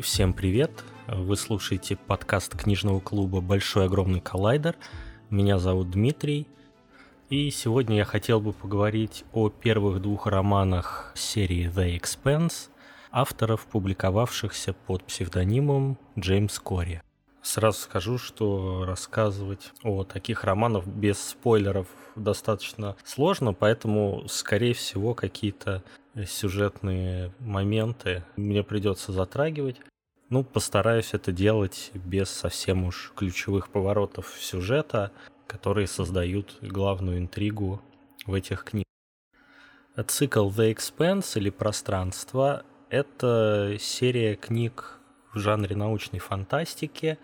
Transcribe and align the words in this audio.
Всем 0.00 0.32
привет! 0.32 0.70
Вы 1.08 1.36
слушаете 1.36 1.94
подкаст 1.94 2.56
книжного 2.56 3.00
клуба 3.00 3.42
«Большой 3.42 3.84
огромный 3.84 4.20
коллайдер». 4.20 4.76
Меня 5.28 5.58
зовут 5.58 5.90
Дмитрий. 5.90 6.46
И 7.28 7.50
сегодня 7.50 7.98
я 7.98 8.04
хотел 8.06 8.40
бы 8.40 8.54
поговорить 8.54 9.24
о 9.34 9.50
первых 9.50 10.00
двух 10.00 10.26
романах 10.26 11.12
серии 11.14 11.70
«The 11.70 12.00
Expanse», 12.00 12.70
авторов, 13.10 13.66
публиковавшихся 13.66 14.72
под 14.72 15.04
псевдонимом 15.04 15.98
Джеймс 16.18 16.58
Кори. 16.60 17.02
Сразу 17.42 17.80
скажу, 17.80 18.16
что 18.16 18.84
рассказывать 18.86 19.72
о 19.82 20.04
таких 20.04 20.44
романах 20.44 20.86
без 20.86 21.18
спойлеров 21.18 21.88
достаточно 22.16 22.96
сложно, 23.04 23.52
поэтому, 23.52 24.24
скорее 24.28 24.72
всего, 24.72 25.14
какие-то 25.14 25.82
сюжетные 26.26 27.32
моменты 27.38 28.24
мне 28.36 28.62
придется 28.62 29.12
затрагивать. 29.12 29.80
Ну, 30.30 30.44
постараюсь 30.44 31.12
это 31.12 31.32
делать 31.32 31.90
без 31.92 32.30
совсем 32.30 32.84
уж 32.84 33.12
ключевых 33.16 33.68
поворотов 33.68 34.32
сюжета, 34.38 35.10
которые 35.48 35.88
создают 35.88 36.56
главную 36.62 37.18
интригу 37.18 37.82
в 38.26 38.34
этих 38.34 38.62
книгах. 38.62 38.86
Цикл 40.06 40.48
The 40.48 40.72
Expanse 40.72 41.36
или 41.36 41.50
Пространство— 41.50 42.62
это 42.90 43.76
серия 43.80 44.36
книг 44.36 45.00
в 45.34 45.40
жанре 45.40 45.74
научной 45.74 46.20
фантастики 46.20 47.18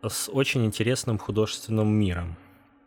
с 0.00 0.28
очень 0.28 0.64
интересным 0.64 1.18
художественным 1.18 1.88
миром. 1.88 2.36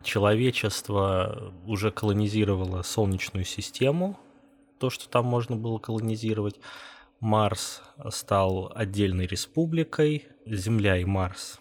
Человечество 0.02 1.54
уже 1.65 1.91
колонизировало 1.91 2.84
Солнечную 2.84 3.43
систему, 3.43 4.18
то, 4.79 4.90
что 4.90 5.10
там 5.10 5.26
можно 5.26 5.57
было 5.57 5.77
колонизировать. 5.77 6.57
Марс 7.20 7.82
стал 8.10 8.71
отдельной 8.76 9.26
республикой, 9.26 10.27
Земля 10.46 10.98
и 10.98 11.05
Марс 11.05 11.60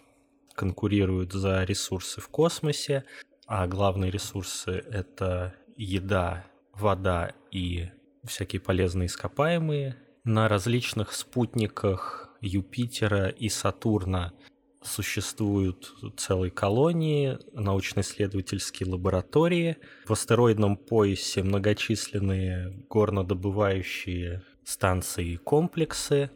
конкурируют 0.57 1.33
за 1.33 1.63
ресурсы 1.63 2.19
в 2.19 2.29
космосе, 2.29 3.05
а 3.45 3.67
главные 3.67 4.11
ресурсы— 4.11 4.71
это 4.91 5.53
еда, 5.77 6.45
вода 6.73 7.33
и 7.51 7.89
всякие 8.23 8.59
полезные 8.59 9.05
ископаемые. 9.05 9.95
На 10.23 10.49
различных 10.49 11.13
спутниках 11.13 12.29
Юпитера 12.41 13.29
и 13.29 13.49
Сатурна 13.49 14.33
существуют 14.81 15.93
целые 16.17 16.51
колонии, 16.51 17.37
научно-исследовательские 17.53 18.89
лаборатории. 18.89 19.77
В 20.05 20.11
астероидном 20.11 20.75
поясе 20.75 21.43
многочисленные 21.43 22.85
горнодобывающие 22.89 24.43
станции 24.67 25.29
и 25.29 25.37
комплексы. 25.37 26.29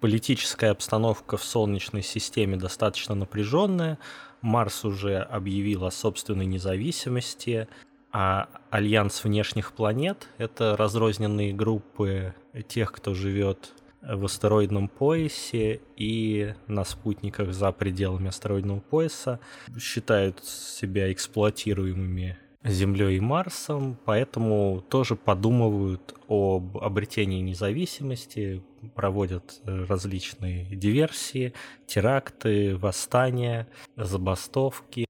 Политическая 0.00 0.70
обстановка 0.70 1.36
в 1.36 1.44
Солнечной 1.44 2.02
системе 2.02 2.56
достаточно 2.56 3.14
напряженная. 3.14 3.98
Марс 4.40 4.84
уже 4.84 5.18
объявил 5.18 5.84
о 5.84 5.90
собственной 5.90 6.46
независимости, 6.46 7.68
а 8.10 8.48
Альянс 8.70 9.22
внешних 9.22 9.72
планет— 9.72 10.28
это 10.38 10.76
разрозненные 10.78 11.52
группы 11.52 12.34
тех, 12.68 12.90
кто 12.90 13.12
живет 13.12 13.74
в 14.00 14.24
астероидном 14.24 14.88
поясе 14.88 15.82
и 15.96 16.54
на 16.68 16.84
спутниках 16.84 17.52
за 17.52 17.70
пределами 17.72 18.28
астероидного 18.28 18.80
пояса, 18.80 19.40
считают 19.78 20.42
себя 20.42 21.12
эксплуатируемыми 21.12 22.38
Землей 22.64 23.18
и 23.18 23.20
Марсом, 23.20 23.96
поэтому 24.04 24.84
тоже 24.88 25.14
подумывают 25.14 26.14
об 26.28 26.76
обретении 26.78 27.40
независимости, 27.40 28.62
проводят 28.94 29.60
различные 29.64 30.64
диверсии, 30.64 31.54
теракты, 31.86 32.76
восстания, 32.76 33.68
забастовки. 33.96 35.06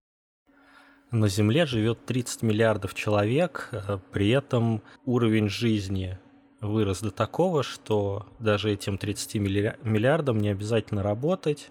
На 1.11 1.29
Земле 1.29 1.65
живет 1.65 2.05
30 2.05 2.43
миллиардов 2.43 2.95
человек, 2.95 3.71
при 4.13 4.29
этом 4.29 4.83
уровень 5.07 5.49
жизни 5.49 6.19
вырос 6.61 7.01
до 7.01 7.11
такого, 7.11 7.63
что 7.63 8.27
даже 8.41 8.71
этим 8.71 8.99
30 8.99 9.37
миллиардам 9.37 10.39
не 10.39 10.51
обязательно 10.51 11.03
работать. 11.03 11.71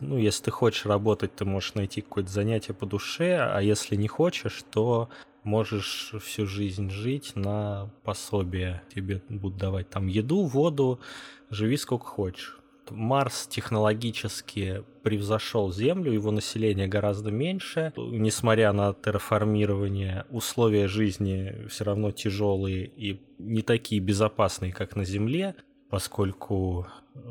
Ну, 0.00 0.16
если 0.16 0.44
ты 0.44 0.50
хочешь 0.50 0.86
работать, 0.86 1.34
ты 1.34 1.44
можешь 1.44 1.74
найти 1.74 2.00
какое-то 2.00 2.30
занятие 2.30 2.74
по 2.74 2.86
душе, 2.86 3.38
а 3.38 3.60
если 3.60 3.96
не 3.96 4.08
хочешь, 4.08 4.64
то 4.70 5.08
можешь 5.44 6.14
всю 6.20 6.46
жизнь 6.46 6.90
жить 6.90 7.32
на 7.34 7.90
пособие. 8.04 8.82
Тебе 8.94 9.22
будут 9.28 9.58
давать 9.58 9.90
там 9.90 10.06
еду, 10.06 10.44
воду, 10.44 11.00
живи 11.50 11.76
сколько 11.76 12.06
хочешь. 12.06 12.58
Марс 12.90 13.46
технологически 13.46 14.84
превзошел 15.02 15.72
Землю, 15.72 16.12
его 16.12 16.30
население 16.30 16.88
гораздо 16.88 17.30
меньше. 17.30 17.92
Несмотря 17.96 18.72
на 18.72 18.92
терраформирование, 18.92 20.26
условия 20.30 20.88
жизни 20.88 21.66
все 21.68 21.84
равно 21.84 22.10
тяжелые 22.10 22.86
и 22.86 23.20
не 23.38 23.62
такие 23.62 24.00
безопасные, 24.00 24.72
как 24.72 24.96
на 24.96 25.04
Земле, 25.04 25.54
поскольку 25.90 26.86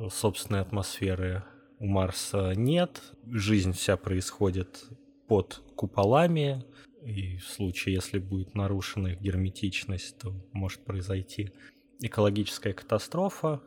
собственной 0.10 0.62
атмосферы 0.62 1.44
у 1.82 1.88
Марса 1.88 2.54
нет. 2.56 3.02
Жизнь 3.26 3.74
вся 3.74 3.98
происходит 3.98 4.86
под 5.28 5.64
куполами, 5.76 6.64
и 7.04 7.38
в 7.38 7.48
случае, 7.48 7.96
если 7.96 8.20
будет 8.20 8.54
нарушена 8.54 9.08
их 9.08 9.22
герметичность, 9.22 10.16
то 10.20 10.32
может 10.54 10.82
произойти 10.82 11.52
экологическая 12.00 12.74
катастрофа, 12.74 13.62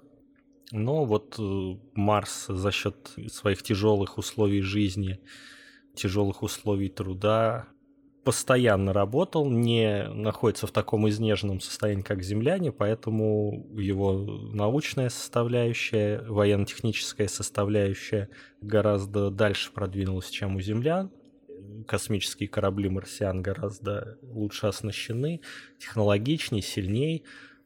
но 0.71 1.05
вот 1.05 1.35
э, 1.39 1.77
Марс 1.95 2.47
за 2.49 2.71
счет 2.71 2.97
своих 3.33 3.65
тяжелых 3.65 4.17
условий 4.17 4.61
жизни, 4.61 5.19
тяжелых 5.97 6.45
условий 6.45 6.91
труда 6.91 7.67
постоянно 8.25 8.93
работал, 8.93 9.49
не 9.51 10.09
находится 10.09 10.67
в 10.67 10.73
таком 10.73 11.09
изнеженном 11.09 11.61
состоянии, 11.61 12.03
как 12.03 12.23
земляне, 12.23 12.73
поэтому 12.73 13.67
его 13.77 14.13
научная 14.53 15.11
составляющая, 15.11 16.21
военно-техническая 16.27 17.29
составляющая 17.29 18.29
гораздо 18.61 19.31
дальше 19.31 19.73
продвинулась, 19.73 20.31
чем 20.31 20.57
у 20.57 20.61
землян. 20.61 21.11
Космические 21.87 22.49
корабли 22.49 22.89
марсиан 22.89 23.43
гораздо 23.43 24.19
лучше 24.23 24.67
оснащены, 24.67 25.41
технологичнее, 25.79 26.63
сильнее 26.63 27.23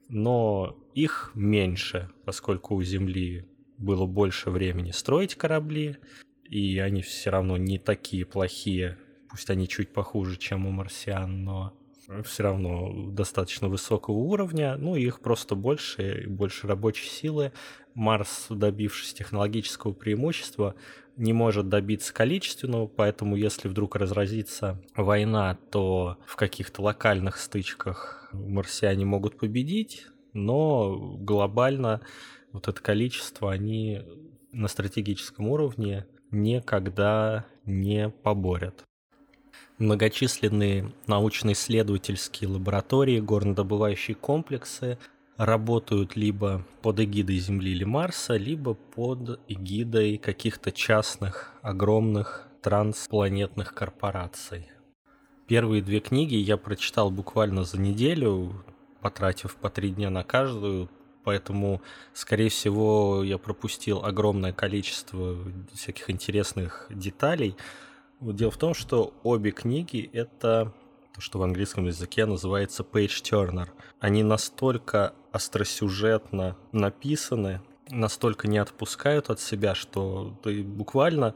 но 0.08 0.78
их 0.94 1.30
меньше, 1.34 2.10
поскольку 2.24 2.74
у 2.74 2.82
Земли 2.82 3.46
было 3.76 4.06
больше 4.06 4.50
времени 4.50 4.90
строить 4.90 5.34
корабли, 5.34 5.98
и 6.44 6.78
они 6.78 7.02
все 7.02 7.30
равно 7.30 7.56
не 7.56 7.78
такие 7.78 8.24
плохие, 8.24 8.98
пусть 9.30 9.50
они 9.50 9.68
чуть 9.68 9.92
похуже, 9.92 10.36
чем 10.36 10.66
у 10.66 10.70
марсиан, 10.70 11.44
но 11.44 11.72
все 12.24 12.42
равно 12.42 13.10
достаточно 13.10 13.68
высокого 13.68 14.14
уровня, 14.14 14.76
ну 14.78 14.96
их 14.96 15.20
просто 15.20 15.54
больше, 15.54 16.24
больше 16.26 16.66
рабочей 16.66 17.08
силы. 17.08 17.52
Марс, 17.94 18.46
добившись 18.48 19.12
технологического 19.12 19.92
преимущества, 19.92 20.74
не 21.16 21.32
может 21.32 21.68
добиться 21.68 22.14
количественного, 22.14 22.86
поэтому 22.86 23.36
если 23.36 23.68
вдруг 23.68 23.96
разразится 23.96 24.80
война, 24.96 25.58
то 25.70 26.16
в 26.24 26.36
каких-то 26.36 26.80
локальных 26.82 27.36
стычках 27.36 28.30
марсиане 28.32 29.04
могут 29.04 29.36
победить, 29.36 30.06
но 30.32 30.96
глобально 31.18 32.00
вот 32.52 32.68
это 32.68 32.80
количество 32.80 33.50
они 33.50 34.02
на 34.52 34.68
стратегическом 34.68 35.48
уровне 35.48 36.06
никогда 36.30 37.46
не 37.64 38.08
поборят. 38.10 38.84
Многочисленные 39.78 40.92
научно-исследовательские 41.06 42.50
лаборатории, 42.50 43.20
горнодобывающие 43.20 44.16
комплексы 44.16 44.98
работают 45.36 46.16
либо 46.16 46.64
под 46.82 46.98
эгидой 46.98 47.38
Земли 47.38 47.70
или 47.70 47.84
Марса, 47.84 48.36
либо 48.36 48.74
под 48.74 49.38
эгидой 49.46 50.18
каких-то 50.18 50.72
частных, 50.72 51.54
огромных 51.62 52.48
транспланетных 52.60 53.72
корпораций. 53.72 54.68
Первые 55.46 55.80
две 55.80 56.00
книги 56.00 56.34
я 56.34 56.56
прочитал 56.56 57.12
буквально 57.12 57.62
за 57.62 57.80
неделю, 57.80 58.64
потратив 59.00 59.54
по 59.54 59.70
три 59.70 59.90
дня 59.90 60.10
на 60.10 60.24
каждую, 60.24 60.90
поэтому, 61.22 61.80
скорее 62.14 62.48
всего, 62.48 63.22
я 63.22 63.38
пропустил 63.38 64.04
огромное 64.04 64.52
количество 64.52 65.36
всяких 65.72 66.10
интересных 66.10 66.88
деталей. 66.90 67.54
Дело 68.20 68.50
в 68.50 68.56
том, 68.56 68.74
что 68.74 69.14
обе 69.22 69.52
книги— 69.52 70.10
это 70.12 70.74
то, 71.14 71.20
что 71.20 71.38
в 71.38 71.42
английском 71.42 71.86
языке 71.86 72.26
называется 72.26 72.82
page 72.82 73.22
turner. 73.22 73.68
Они 74.00 74.24
настолько 74.24 75.14
остросюжетно 75.30 76.56
написаны, 76.72 77.62
настолько 77.88 78.48
не 78.48 78.58
отпускают 78.58 79.30
от 79.30 79.40
себя, 79.40 79.76
что 79.76 80.36
ты 80.42 80.64
буквально 80.64 81.34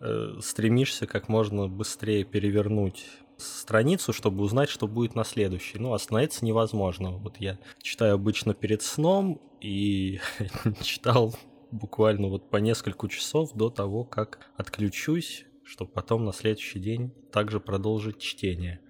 э, 0.00 0.38
стремишься 0.40 1.06
как 1.06 1.28
можно 1.28 1.68
быстрее 1.68 2.24
перевернуть 2.24 3.04
страницу, 3.36 4.14
чтобы 4.14 4.42
узнать, 4.42 4.70
что 4.70 4.86
будет 4.86 5.14
на 5.14 5.24
следующей. 5.24 5.78
Ну, 5.78 5.92
остановиться 5.92 6.46
невозможно. 6.46 7.10
Вот 7.10 7.36
я 7.38 7.58
читаю 7.82 8.14
обычно 8.14 8.54
перед 8.54 8.80
сном 8.80 9.38
и 9.60 10.20
читал 10.82 11.34
буквально 11.70 12.28
вот 12.28 12.48
по 12.48 12.56
несколько 12.56 13.08
часов 13.08 13.52
до 13.52 13.68
того, 13.68 14.04
как 14.04 14.38
отключусь, 14.56 15.44
чтобы 15.64 15.90
потом 15.92 16.24
на 16.24 16.32
следующий 16.32 16.78
день 16.78 17.12
также 17.32 17.60
продолжить 17.60 18.18
чтение. 18.18 18.80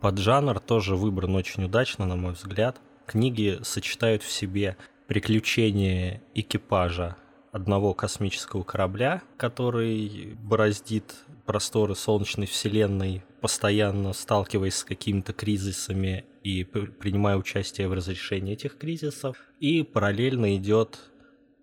Под 0.00 0.18
жанр 0.18 0.60
тоже 0.60 0.94
выбран 0.94 1.34
очень 1.34 1.64
удачно, 1.64 2.06
на 2.06 2.16
мой 2.16 2.32
взгляд. 2.32 2.80
Книги 3.06 3.58
сочетают 3.62 4.22
в 4.22 4.30
себе 4.30 4.76
приключения 5.06 6.22
экипажа 6.34 7.16
одного 7.52 7.94
космического 7.94 8.62
корабля, 8.62 9.22
который 9.38 10.36
бороздит 10.42 11.14
просторы 11.46 11.94
Солнечной 11.94 12.46
Вселенной, 12.46 13.24
постоянно 13.40 14.12
сталкиваясь 14.12 14.74
с 14.74 14.84
какими-то 14.84 15.32
кризисами 15.32 16.24
и 16.42 16.64
принимая 16.64 17.36
участие 17.36 17.88
в 17.88 17.94
разрешении 17.94 18.52
этих 18.52 18.76
кризисов. 18.76 19.38
И 19.58 19.82
параллельно 19.82 20.54
идет 20.56 20.98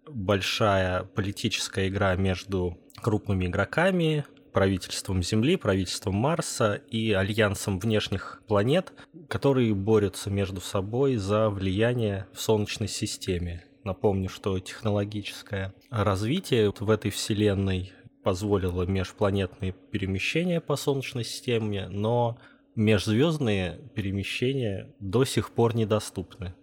большая 0.07 1.03
политическая 1.03 1.87
игра 1.87 2.15
между 2.15 2.77
крупными 2.95 3.45
игроками, 3.45 4.25
правительством 4.53 5.23
Земли, 5.23 5.57
правительством 5.57 6.15
Марса 6.15 6.75
и 6.75 7.11
альянсом 7.11 7.79
внешних 7.79 8.41
планет, 8.47 8.93
которые 9.27 9.73
борются 9.73 10.29
между 10.29 10.61
собой 10.61 11.15
за 11.15 11.49
влияние 11.49 12.27
в 12.33 12.39
Солнечной 12.39 12.87
системе. 12.87 13.65
Напомню, 13.83 14.29
что 14.29 14.57
технологическое 14.59 15.73
развитие 15.89 16.71
в 16.79 16.89
этой 16.89 17.11
вселенной 17.11 17.91
позволило 18.23 18.83
межпланетные 18.83 19.73
перемещения 19.73 20.61
по 20.61 20.77
Солнечной 20.77 21.25
системе, 21.25 21.89
но 21.89 22.37
межзвездные 22.75 23.79
перемещения 23.93 24.93
до 24.99 25.25
сих 25.25 25.51
пор 25.51 25.75
недоступны. 25.75 26.53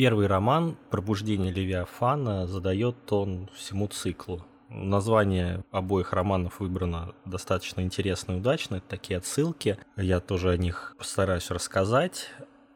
Первый 0.00 0.28
роман 0.28 0.78
«Пробуждение 0.88 1.52
Левиафана» 1.52 2.46
задает 2.46 3.04
тон 3.04 3.50
всему 3.54 3.86
циклу. 3.86 4.46
Название 4.70 5.62
обоих 5.72 6.14
романов 6.14 6.60
выбрано 6.60 7.14
достаточно 7.26 7.82
интересно 7.82 8.32
и 8.32 8.36
удачно. 8.36 8.76
Это 8.76 8.86
такие 8.88 9.18
отсылки. 9.18 9.76
Я 9.98 10.20
тоже 10.20 10.52
о 10.52 10.56
них 10.56 10.94
постараюсь 10.96 11.50
рассказать. 11.50 12.30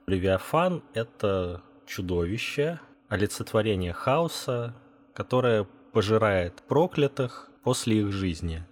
Левиафан— 0.07 0.83
это 0.93 1.63
чудовище, 1.87 2.79
олицетворение 3.09 3.95
хаоса, 3.95 4.75
которое 5.15 5.67
пожирает 5.95 6.63
проклятых 6.69 7.51
после 7.63 8.01
их 8.01 8.13
жизни. 8.13 8.67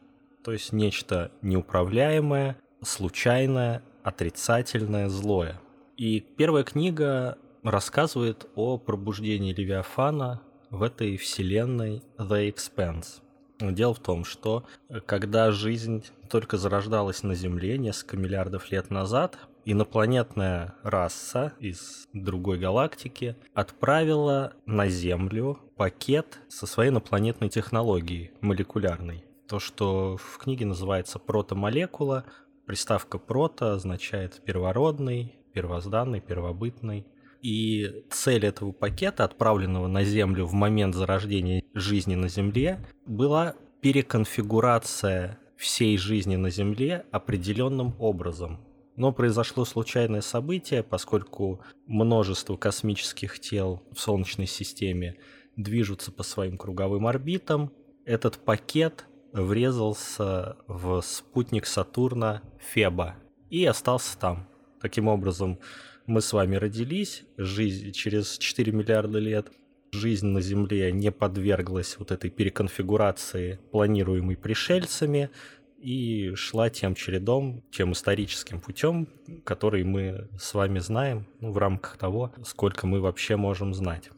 То 0.44 0.52
есть 0.52 0.75
нечто 0.75 1.32
неуправляемое, 1.40 2.58
случайное, 2.82 3.82
отрицательное, 4.02 5.08
злое. 5.08 5.58
И 5.96 6.20
первая 6.20 6.64
книга 6.64 7.38
рассказывает 7.62 8.47
о 8.55 8.79
пробуждении 8.79 9.53
Левиафана 9.53 10.41
в 10.70 10.82
этой 10.82 11.17
вселенной 11.17 12.03
The 12.19 12.53
Expanse. 12.53 13.20
Дело 13.61 13.94
в 13.94 14.00
том, 14.00 14.25
что 14.25 14.64
э, 14.88 15.00
когда 15.00 15.53
жизнь 15.53 16.05
только 16.29 16.56
зарождалась 16.56 17.23
на 17.23 17.35
Земле 17.35 17.79
несколько 17.79 18.17
миллиардов 18.17 18.70
лет 18.73 18.91
назад, 18.91 19.38
инопланетная 19.64 20.75
раса 20.82 21.53
из 21.61 22.09
другой 22.12 22.59
галактики 22.59 23.37
отправила 23.55 24.55
на 24.67 24.88
Землю 24.88 25.61
пакет 25.76 26.41
со 26.49 26.67
своей 26.67 26.91
инопланетной 26.91 27.49
технологией, 27.49 28.32
молекулярной. 28.41 29.25
То, 29.47 29.61
что 29.61 30.17
в 30.17 30.38
книге 30.38 30.67
называется 30.67 31.19
протомолекула, 31.19 32.25
приставка 32.67 33.19
прото 33.19 33.75
означает 33.75 34.43
первородный, 34.44 35.37
первозданный, 35.53 36.20
первобытный. 36.20 37.06
И 37.43 38.05
цель 38.09 38.47
этого 38.47 38.71
пакета, 38.71 39.25
отправленного 39.25 39.89
на 39.89 40.05
Землю 40.05 40.47
в 40.47 40.53
момент 40.53 40.94
зарождения 40.94 41.65
жизни 41.75 42.15
на 42.15 42.29
Земле, 42.29 42.79
была 43.05 43.56
переконфигурация 43.81 45.41
всей 45.56 45.99
жизни 45.99 46.37
на 46.37 46.50
Земле 46.50 47.05
определенным 47.11 47.94
образом. 47.99 48.61
Но 48.94 49.12
произошло 49.12 49.65
случайное 49.65 50.21
событие, 50.21 50.85
поскольку 50.85 51.61
множество 51.87 52.56
космических 52.56 53.41
тел 53.41 53.83
в 53.93 54.00
Солнечной 54.00 54.47
системе 54.47 55.17
движутся 55.56 56.12
по 56.12 56.23
своим 56.23 56.56
круговым 56.56 57.06
орбитам. 57.06 57.73
Этот 58.05 58.38
пакет 58.38 59.06
врезался 59.33 60.56
в 60.69 61.00
спутник 61.00 61.67
Сатурна 61.67 62.43
Феба 62.59 63.17
и 63.50 63.65
остался 63.65 64.17
там. 64.19 64.47
Таким 64.81 65.09
образом, 65.09 65.59
мы 66.06 66.20
с 66.20 66.32
вами 66.32 66.56
родились, 66.56 67.25
жизнь 67.37 67.93
через 67.93 68.38
4 68.38 68.72
миллиарда 68.72 69.19
лет, 69.19 69.52
жизнь 69.93 70.26
на 70.26 70.40
Земле 70.40 70.90
не 70.93 71.10
подверглась 71.12 71.96
вот 71.99 72.10
этой 72.10 72.31
переконфигурации, 72.31 73.60
планируемой 73.70 74.37
пришельцами, 74.37 75.31
и 75.78 76.32
шла 76.37 76.70
тем 76.70 76.94
чередом, 76.94 77.64
тем 77.72 77.93
историческим 77.93 78.60
путем, 78.60 79.08
который 79.44 79.82
мы 79.82 80.28
с 80.38 80.54
вами 80.54 80.78
знаем 80.78 81.26
ну, 81.40 81.50
в 81.50 81.58
рамках 81.58 81.96
того, 81.96 82.32
сколько 82.44 82.87
мы 82.87 83.00
вообще 83.00 83.37
можем 83.37 83.75
знать. 83.75 84.10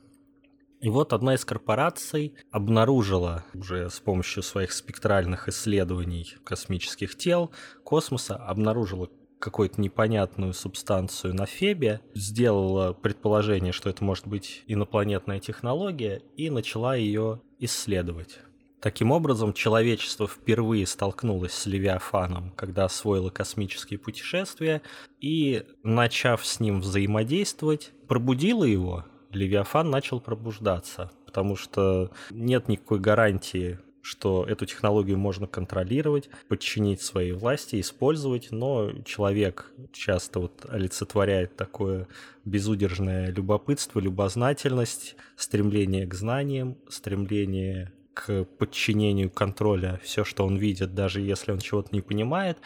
И 0.80 0.90
вот 0.90 1.14
одна 1.14 1.34
из 1.34 1.46
корпораций 1.46 2.34
обнаружила 2.50 3.42
уже 3.54 3.88
с 3.88 4.00
помощью 4.00 4.42
своих 4.42 4.72
спектральных 4.72 5.48
исследований 5.48 6.34
космических 6.44 7.16
тел, 7.16 7.50
космоса, 7.82 8.36
обнаружила 8.36 9.08
какую-то 9.44 9.78
непонятную 9.78 10.54
субстанцию 10.54 11.34
на 11.34 11.44
Фебе, 11.44 12.00
сделала 12.14 12.94
предположение, 12.94 13.72
что 13.72 13.90
это 13.90 14.02
может 14.02 14.26
быть 14.26 14.64
инопланетная 14.66 15.38
технология, 15.38 16.22
и 16.38 16.48
начала 16.48 16.96
ее 16.96 17.42
исследовать. 17.58 18.38
Таким 18.80 19.12
образом, 19.12 19.52
человечество 19.52 20.26
впервые 20.26 20.86
столкнулось 20.86 21.52
с 21.52 21.66
Левиафаном, 21.66 22.52
когда 22.56 22.86
освоило 22.86 23.28
космические 23.28 23.98
путешествия, 23.98 24.80
и, 25.20 25.64
начав 25.82 26.44
с 26.46 26.58
ним 26.58 26.80
взаимодействовать, 26.80 27.92
пробудило 28.08 28.64
его, 28.64 29.04
Левиафан 29.30 29.90
начал 29.90 30.20
пробуждаться, 30.20 31.10
потому 31.26 31.56
что 31.56 32.12
нет 32.30 32.68
никакой 32.68 32.98
гарантии 32.98 33.78
что 34.04 34.44
эту 34.46 34.66
технологию 34.66 35.16
можно 35.16 35.46
контролировать, 35.46 36.28
подчинить 36.48 37.00
своей 37.00 37.32
власти, 37.32 37.80
использовать, 37.80 38.50
но 38.50 38.92
человек 39.04 39.72
часто 39.92 40.40
вот 40.40 40.66
олицетворяет 40.68 41.56
такое 41.56 42.06
безудержное 42.44 43.30
любопытство, 43.30 44.00
любознательность, 44.00 45.16
стремление 45.36 46.06
к 46.06 46.12
знаниям, 46.12 46.76
стремление 46.88 47.92
к 48.12 48.44
подчинению 48.44 49.30
контроля 49.30 49.98
все, 50.04 50.22
что 50.22 50.44
он 50.44 50.58
видит, 50.58 50.94
даже 50.94 51.22
если 51.22 51.52
он 51.52 51.58
чего-то 51.58 51.88
не 51.92 52.02
понимает, 52.02 52.58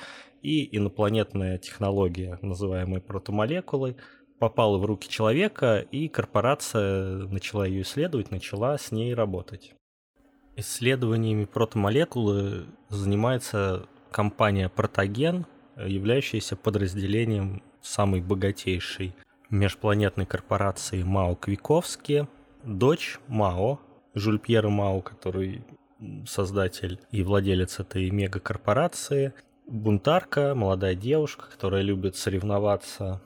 и 0.42 0.76
инопланетная 0.76 1.58
технология, 1.58 2.40
называемая 2.42 3.00
протомолекулой, 3.00 3.96
попала 4.40 4.76
в 4.78 4.84
руки 4.84 5.08
человека, 5.08 5.86
и 5.92 6.08
корпорация 6.08 7.26
начала 7.28 7.64
ее 7.64 7.82
исследовать, 7.82 8.32
начала 8.32 8.76
с 8.76 8.90
ней 8.90 9.14
работать. 9.14 9.74
Исследованиями 10.58 11.44
протомолекулы 11.44 12.66
занимается 12.88 13.86
компания 14.10 14.68
Протоген, 14.68 15.46
являющаяся 15.76 16.56
подразделением 16.56 17.62
самой 17.80 18.20
богатейшей 18.20 19.14
межпланетной 19.50 20.26
корпорации 20.26 21.04
Мао 21.04 21.36
Квиковски, 21.36 22.26
дочь 22.64 23.20
Мао, 23.28 23.78
Жюль 24.14 24.40
Пьера 24.40 24.68
Мао, 24.68 25.00
который 25.00 25.62
создатель 26.26 26.98
и 27.12 27.22
владелец 27.22 27.78
этой 27.78 28.10
мегакорпорации, 28.10 29.34
бунтарка, 29.68 30.56
молодая 30.56 30.96
девушка, 30.96 31.44
которая 31.52 31.82
любит 31.82 32.16
соревноваться 32.16 33.22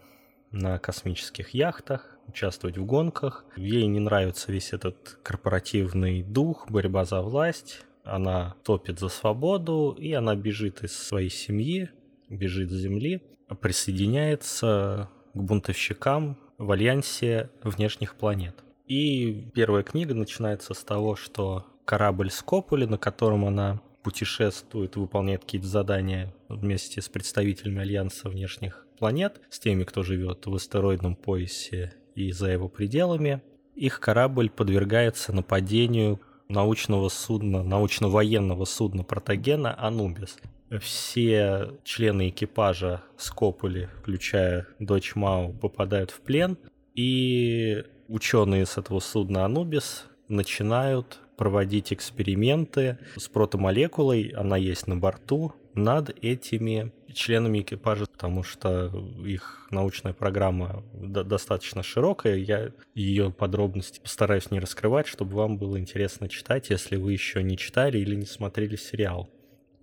на 0.51 0.79
космических 0.79 1.55
яхтах, 1.55 2.12
участвовать 2.29 2.79
в 2.79 2.85
гонках. 2.85 3.45
Ей 3.57 3.87
не 3.87 4.01
нравится 4.01 4.53
весь 4.53 4.73
этот 4.73 5.19
корпоративный 5.23 6.23
дух, 6.23 6.71
борьба 6.71 7.05
за 7.05 7.23
власть. 7.23 7.83
Она 8.05 8.55
топит 8.65 8.99
за 8.99 9.09
свободу, 9.09 9.97
и 9.99 10.13
она 10.13 10.35
бежит 10.35 10.83
из 10.83 10.97
своей 10.97 11.31
семьи, 11.31 11.91
бежит 12.29 12.71
с 12.71 12.75
земли, 12.75 13.23
присоединяется 13.61 15.09
к 15.35 15.39
бунтовщикам 15.39 16.39
в 16.59 16.71
альянсе 16.71 17.51
внешних 17.63 18.17
планет. 18.17 18.57
И 18.87 19.51
первая 19.55 19.83
книга 19.83 20.15
начинается 20.15 20.75
с 20.75 20.83
того, 20.85 21.17
что 21.17 21.67
корабль 21.85 22.31
Скопули, 22.31 22.85
на 22.85 22.99
котором 22.99 23.45
она 23.45 23.81
путешествует, 24.03 24.97
выполняет 24.97 25.43
какие-то 25.43 25.69
задания 25.69 26.35
вместе 26.49 27.01
с 27.01 27.09
представителями 27.09 27.81
Альянса 27.81 28.29
внешних 28.29 28.87
планет, 28.99 29.41
с 29.49 29.59
теми, 29.59 29.85
кто 29.85 30.03
живет 30.03 30.47
в 30.47 30.55
астероидном 30.55 31.17
поясе 31.17 31.95
и 32.15 32.33
за 32.33 32.51
его 32.51 32.69
пределами. 32.69 33.43
Их 33.75 34.01
корабль 34.01 34.51
подвергается 34.51 35.33
нападению 35.33 36.21
научного 36.49 37.09
судна, 37.09 37.63
научно-военного 37.63 38.65
судна 38.65 39.03
Протагена 39.05 39.75
«Анубис». 39.79 40.39
Все 40.81 41.73
члены 41.85 42.31
экипажа 42.31 43.03
Скопули, 43.17 43.91
включая 43.99 44.67
дочь 44.79 45.15
Мау, 45.15 45.53
попадают 45.53 46.11
в 46.11 46.21
плен, 46.21 46.57
и 46.95 47.85
ученые 48.09 48.67
с 48.67 48.79
этого 48.79 49.01
судна 49.01 49.45
«Анубис» 49.45 50.07
начинают 50.29 51.21
проводить 51.37 51.93
эксперименты 51.93 52.99
с 53.17 53.29
протомолекулой, 53.29 54.29
она 54.29 54.57
есть 54.57 54.87
на 54.87 54.97
борту, 54.97 55.53
над 55.75 56.11
этими 56.23 56.93
членами 57.15 57.61
экипажа, 57.61 58.07
потому 58.07 58.43
что 58.43 58.87
их 59.25 59.67
научная 59.71 60.13
программа 60.13 60.85
достаточно 60.93 61.83
широкая. 61.83 62.37
Я 62.37 62.73
ее 62.95 63.31
подробности 63.31 64.01
постараюсь 64.01 64.51
не 64.51 64.61
раскрывать, 64.61 65.07
чтобы 65.07 65.37
вам 65.37 65.59
было 65.59 65.79
интересно 65.79 66.29
читать, 66.29 66.71
если 66.71 66.97
вы 66.97 67.13
еще 67.13 67.43
не 67.43 67.57
читали 67.57 67.99
или 67.99 68.15
не 68.15 68.27
смотрели 68.27 68.77
сериал. 68.77 69.31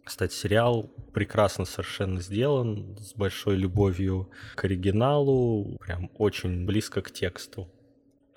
Кстати, 0.04 0.34
сериал 0.34 0.90
прекрасно 1.14 1.66
совершенно 1.66 2.20
сделан, 2.20 2.98
с 2.98 3.14
большой 3.14 3.58
любовью 3.58 4.32
к 4.56 4.64
оригиналу, 4.64 5.78
прям 5.80 6.10
очень 6.18 6.66
близко 6.66 7.02
к 7.02 7.12
тексту. 7.12 7.70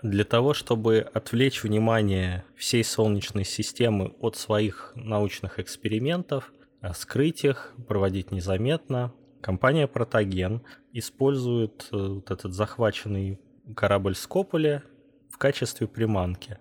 Для 0.03 0.25
того, 0.25 0.53
чтобы 0.53 0.99
отвлечь 0.99 1.63
внимание 1.63 2.45
всей 2.57 2.83
Солнечной 2.83 3.45
системы 3.45 4.13
от 4.21 4.37
своих 4.37 4.93
научных 4.97 5.61
экспериментов, 5.61 6.53
скрыть 6.95 7.45
их, 7.45 7.75
проводить 7.87 8.33
незаметно, 8.33 9.13
компания 9.41 9.87
Протоген 9.87 10.63
использует 10.93 11.89
э, 11.93 11.97
вот 11.97 12.31
этот 12.31 12.55
захваченный 12.55 13.39
корабль 13.77 14.15
Скополя 14.15 14.83
в 15.31 15.39
качестве 15.39 15.87
приманки. 15.87 16.59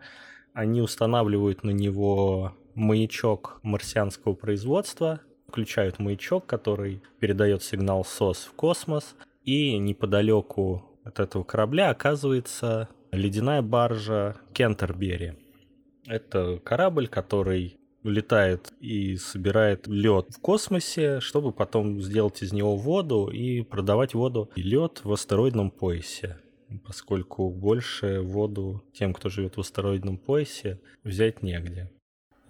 Они 0.53 0.81
устанавливают 0.81 1.63
на 1.63 1.71
него 1.71 2.55
маячок 2.75 3.59
марсианского 3.63 4.33
производства, 4.33 5.21
включают 5.47 5.99
маячок, 5.99 6.45
который 6.45 7.01
передает 7.19 7.63
сигнал 7.63 8.05
СОС 8.05 8.45
в 8.45 8.53
космос, 8.53 9.15
и 9.43 9.77
неподалеку 9.77 10.83
от 11.03 11.19
этого 11.19 11.43
корабля 11.43 11.89
оказывается 11.89 12.89
ледяная 13.11 13.61
баржа 13.61 14.37
Кентербери. 14.53 15.37
Это 16.05 16.59
корабль, 16.63 17.07
который 17.07 17.77
летает 18.03 18.73
и 18.79 19.15
собирает 19.17 19.87
лед 19.87 20.27
в 20.29 20.39
космосе, 20.39 21.19
чтобы 21.19 21.51
потом 21.51 22.01
сделать 22.01 22.41
из 22.41 22.53
него 22.53 22.75
воду 22.75 23.27
и 23.27 23.61
продавать 23.61 24.13
воду 24.13 24.49
и 24.55 24.61
лед 24.61 25.01
в 25.03 25.11
астероидном 25.11 25.71
поясе 25.71 26.37
поскольку 26.79 27.49
больше 27.49 28.21
воду 28.21 28.83
тем, 28.93 29.13
кто 29.13 29.29
живет 29.29 29.57
в 29.57 29.59
астероидном 29.59 30.17
поясе, 30.17 30.79
взять 31.03 31.43
негде. 31.43 31.91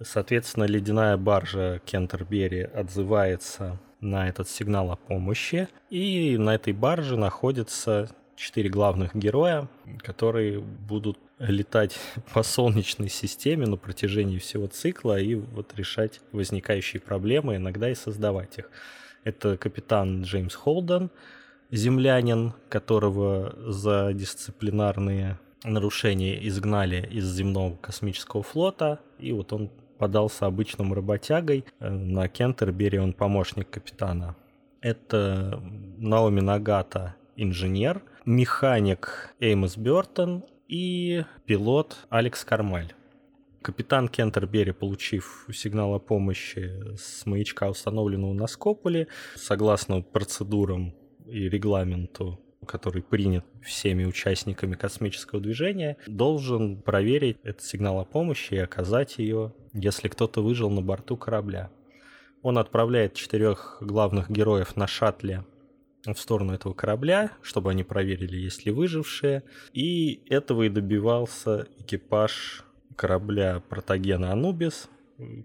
Соответственно, 0.00 0.64
ледяная 0.64 1.16
баржа 1.16 1.80
Кентербери 1.84 2.62
отзывается 2.62 3.80
на 4.00 4.28
этот 4.28 4.48
сигнал 4.48 4.90
о 4.90 4.96
помощи, 4.96 5.68
и 5.90 6.36
на 6.36 6.56
этой 6.56 6.72
барже 6.72 7.16
находятся 7.16 8.10
четыре 8.42 8.68
главных 8.68 9.14
героя, 9.14 9.68
которые 9.98 10.60
будут 10.60 11.18
летать 11.38 11.98
по 12.34 12.42
Солнечной 12.42 13.08
системе 13.08 13.66
на 13.66 13.76
протяжении 13.76 14.38
всего 14.38 14.66
цикла 14.66 15.18
и 15.20 15.36
вот 15.36 15.74
решать 15.76 16.20
возникающие 16.32 17.00
проблемы, 17.00 17.56
иногда 17.56 17.88
и 17.88 17.94
создавать 17.94 18.58
их. 18.58 18.70
Это 19.24 19.56
капитан 19.56 20.22
Джеймс 20.22 20.54
Холден, 20.54 21.10
землянин, 21.70 22.54
которого 22.68 23.54
за 23.70 24.12
дисциплинарные 24.12 25.38
нарушения 25.62 26.44
изгнали 26.48 27.08
из 27.10 27.24
земного 27.32 27.76
космического 27.76 28.42
флота, 28.42 28.98
и 29.20 29.32
вот 29.32 29.52
он 29.52 29.70
подался 29.98 30.46
обычным 30.46 30.92
работягой. 30.92 31.64
Э, 31.78 31.88
на 31.88 32.26
Кентербери 32.26 32.98
он 32.98 33.12
помощник 33.12 33.70
капитана. 33.70 34.34
Это 34.80 35.62
Наоми 35.98 36.40
Нагата, 36.40 37.14
инженер, 37.36 38.02
механик 38.24 39.34
Эймос 39.40 39.76
Бертон 39.76 40.44
и 40.68 41.24
пилот 41.46 41.96
Алекс 42.10 42.44
Кармаль. 42.44 42.92
Капитан 43.62 44.08
Кентербери, 44.08 44.72
получив 44.72 45.46
сигнал 45.52 45.94
о 45.94 46.00
помощи 46.00 46.96
с 46.96 47.24
маячка, 47.26 47.70
установленного 47.70 48.32
на 48.32 48.46
Скополе, 48.46 49.06
согласно 49.36 50.02
процедурам 50.02 50.94
и 51.26 51.48
регламенту 51.48 52.40
который 52.66 53.02
принят 53.02 53.44
всеми 53.62 54.04
участниками 54.04 54.74
космического 54.74 55.40
движения, 55.40 55.96
должен 56.06 56.80
проверить 56.80 57.38
этот 57.42 57.62
сигнал 57.62 58.00
о 58.00 58.04
помощи 58.04 58.54
и 58.54 58.58
оказать 58.58 59.18
ее, 59.18 59.52
если 59.72 60.08
кто-то 60.08 60.42
выжил 60.42 60.70
на 60.70 60.80
борту 60.80 61.16
корабля. 61.16 61.70
Он 62.42 62.58
отправляет 62.58 63.14
четырех 63.14 63.78
главных 63.80 64.30
героев 64.30 64.76
на 64.76 64.86
шаттле 64.86 65.44
в 66.04 66.16
сторону 66.16 66.52
этого 66.52 66.72
корабля, 66.72 67.32
чтобы 67.42 67.70
они 67.70 67.84
проверили, 67.84 68.36
есть 68.36 68.66
ли 68.66 68.72
выжившие. 68.72 69.44
И 69.72 70.22
этого 70.28 70.62
и 70.62 70.68
добивался 70.68 71.68
экипаж 71.78 72.64
корабля 72.96 73.62
протогена 73.68 74.32
Анубис, 74.32 74.88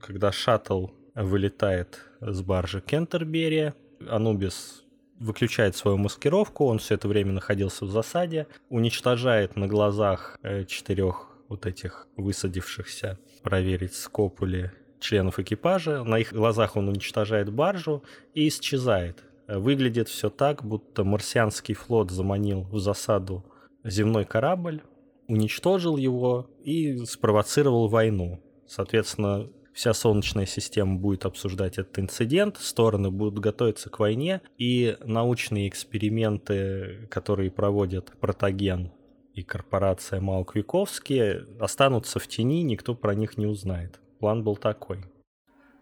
когда 0.01 0.31
шаттл 0.31 0.87
вылетает 1.15 2.01
с 2.21 2.41
баржи 2.41 2.81
Кентербери. 2.81 3.73
Анубис 4.07 4.83
выключает 5.19 5.75
свою 5.75 5.97
маскировку, 5.97 6.65
он 6.65 6.79
все 6.79 6.95
это 6.95 7.07
время 7.07 7.31
находился 7.31 7.85
в 7.85 7.89
засаде, 7.89 8.47
уничтожает 8.69 9.55
на 9.55 9.67
глазах 9.67 10.37
э, 10.43 10.65
четырех 10.65 11.27
вот 11.49 11.65
этих 11.65 12.07
высадившихся 12.17 13.17
проверить 13.41 13.95
скопули 13.95 14.71
членов 14.99 15.39
экипажа. 15.39 16.03
На 16.03 16.19
их 16.19 16.33
глазах 16.33 16.75
он 16.75 16.89
уничтожает 16.89 17.51
баржу 17.51 18.03
и 18.33 18.47
исчезает. 18.47 19.23
Выглядит 19.47 20.09
все 20.09 20.29
так, 20.29 20.63
будто 20.63 21.03
марсианский 21.03 21.73
флот 21.73 22.11
заманил 22.11 22.63
в 22.63 22.79
засаду 22.79 23.45
земной 23.83 24.25
корабль, 24.25 24.81
уничтожил 25.27 25.97
его 25.97 26.49
и 26.63 26.97
спровоцировал 27.05 27.87
войну. 27.87 28.41
Соответственно, 28.67 29.49
вся 29.73 29.93
Солнечная 29.93 30.45
система 30.45 30.97
будет 30.97 31.25
обсуждать 31.25 31.77
этот 31.77 31.97
инцидент, 31.99 32.57
стороны 32.57 33.11
будут 33.11 33.39
готовиться 33.39 33.89
к 33.89 33.99
войне, 33.99 34.41
и 34.57 34.97
научные 35.03 35.69
эксперименты, 35.69 37.07
которые 37.09 37.51
проводят 37.51 38.11
Протоген 38.19 38.91
и 39.33 39.43
корпорация 39.43 40.19
Мауквиковские, 40.19 41.45
останутся 41.59 42.19
в 42.19 42.27
тени, 42.27 42.63
никто 42.63 42.95
про 42.95 43.13
них 43.13 43.37
не 43.37 43.45
узнает. 43.45 43.99
План 44.19 44.43
был 44.43 44.57
такой. 44.57 45.05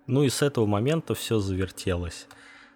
Ну 0.08 0.24
и 0.24 0.30
с 0.30 0.42
этого 0.42 0.66
момента 0.66 1.16
все 1.16 1.40
завертелось. 1.40 2.28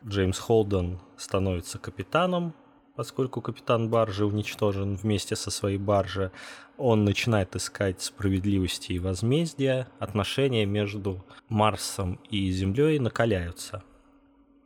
Джеймс 0.05 0.39
Холден 0.39 0.99
становится 1.17 1.77
капитаном, 1.77 2.53
поскольку 2.95 3.41
капитан 3.41 3.89
баржи 3.89 4.25
уничтожен 4.25 4.95
вместе 4.95 5.35
со 5.35 5.51
своей 5.51 5.77
баржей, 5.77 6.29
он 6.77 7.03
начинает 7.03 7.55
искать 7.55 8.01
справедливости 8.01 8.93
и 8.93 8.99
возмездия, 8.99 9.87
отношения 9.99 10.65
между 10.65 11.23
Марсом 11.49 12.19
и 12.29 12.49
Землей 12.51 12.99
накаляются. 12.99 13.83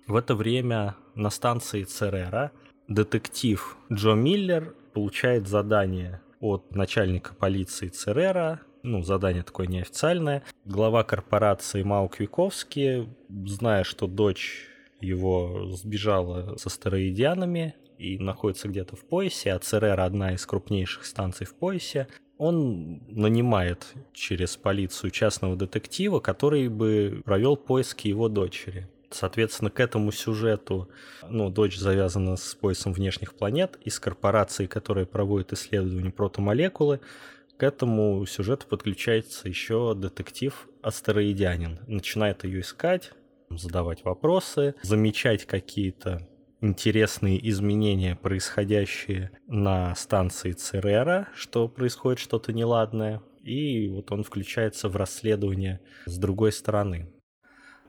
В 0.05 0.15
это 0.15 0.35
время 0.35 0.95
на 1.15 1.29
станции 1.29 1.83
Церера 1.83 2.51
детектив 2.87 3.77
Джо 3.91 4.13
Миллер 4.13 4.75
получает 4.93 5.47
задание 5.47 6.21
от 6.39 6.75
начальника 6.75 7.33
полиции 7.33 7.87
Церера, 7.87 8.61
ну, 8.83 9.01
задание 9.01 9.43
такое 9.43 9.65
неофициальное. 9.67 10.43
Глава 10.65 11.03
корпорации 11.03 11.83
Маук 11.83 12.19
Виковский, 12.19 13.07
зная, 13.29 13.85
что 13.85 14.07
дочь 14.07 14.73
его 15.03 15.69
сбежала 15.72 16.57
со 16.57 16.69
стероидианами, 16.69 17.75
и 17.98 18.17
находится 18.17 18.67
где-то 18.67 18.95
в 18.95 19.05
поясе, 19.05 19.53
а 19.53 19.60
ЦРР 19.60 20.00
одна 20.01 20.33
из 20.33 20.45
крупнейших 20.45 21.05
станций 21.05 21.45
в 21.45 21.55
поясе, 21.55 22.07
он 22.38 23.01
нанимает 23.07 23.86
через 24.13 24.57
полицию 24.57 25.12
частного 25.12 25.55
детектива, 25.55 26.19
который 26.19 26.67
бы 26.67 27.22
провел 27.24 27.55
поиски 27.55 28.07
его 28.07 28.27
дочери. 28.27 28.89
Соответственно, 29.12 29.69
к 29.69 29.79
этому 29.79 30.12
сюжету, 30.12 30.89
ну, 31.29 31.50
дочь 31.50 31.77
завязана 31.77 32.36
с 32.36 32.55
поясом 32.55 32.93
внешних 32.93 33.36
планет, 33.36 33.77
из 33.86 34.00
корпорации, 34.00 34.65
которая 34.65 35.05
проводит 35.05 35.53
исследования 35.53 36.12
протомолекулы, 36.12 37.00
к 37.57 37.63
этому 37.63 38.25
сюжету 38.25 38.65
подключается 38.67 39.48
еще 39.48 39.93
детектив 39.95 40.67
астероидянин. 40.81 41.79
Начинает 41.86 42.43
ее 42.43 42.62
искать, 42.62 43.12
задавать 43.57 44.03
вопросы, 44.03 44.75
замечать 44.81 45.45
какие-то 45.45 46.27
интересные 46.62 47.50
изменения, 47.50 48.15
происходящие 48.15 49.31
на 49.48 49.93
станции 49.95 50.53
Церера, 50.53 51.27
что 51.36 51.67
происходит 51.67 52.19
что-то 52.19 52.53
неладное, 52.53 53.22
и 53.43 53.89
вот 53.89 54.12
он 54.12 54.24
включается 54.24 54.88
в 54.88 54.95
расследование 54.95 55.81
с 56.05 56.17
другой 56.17 56.53
стороны. 56.53 57.12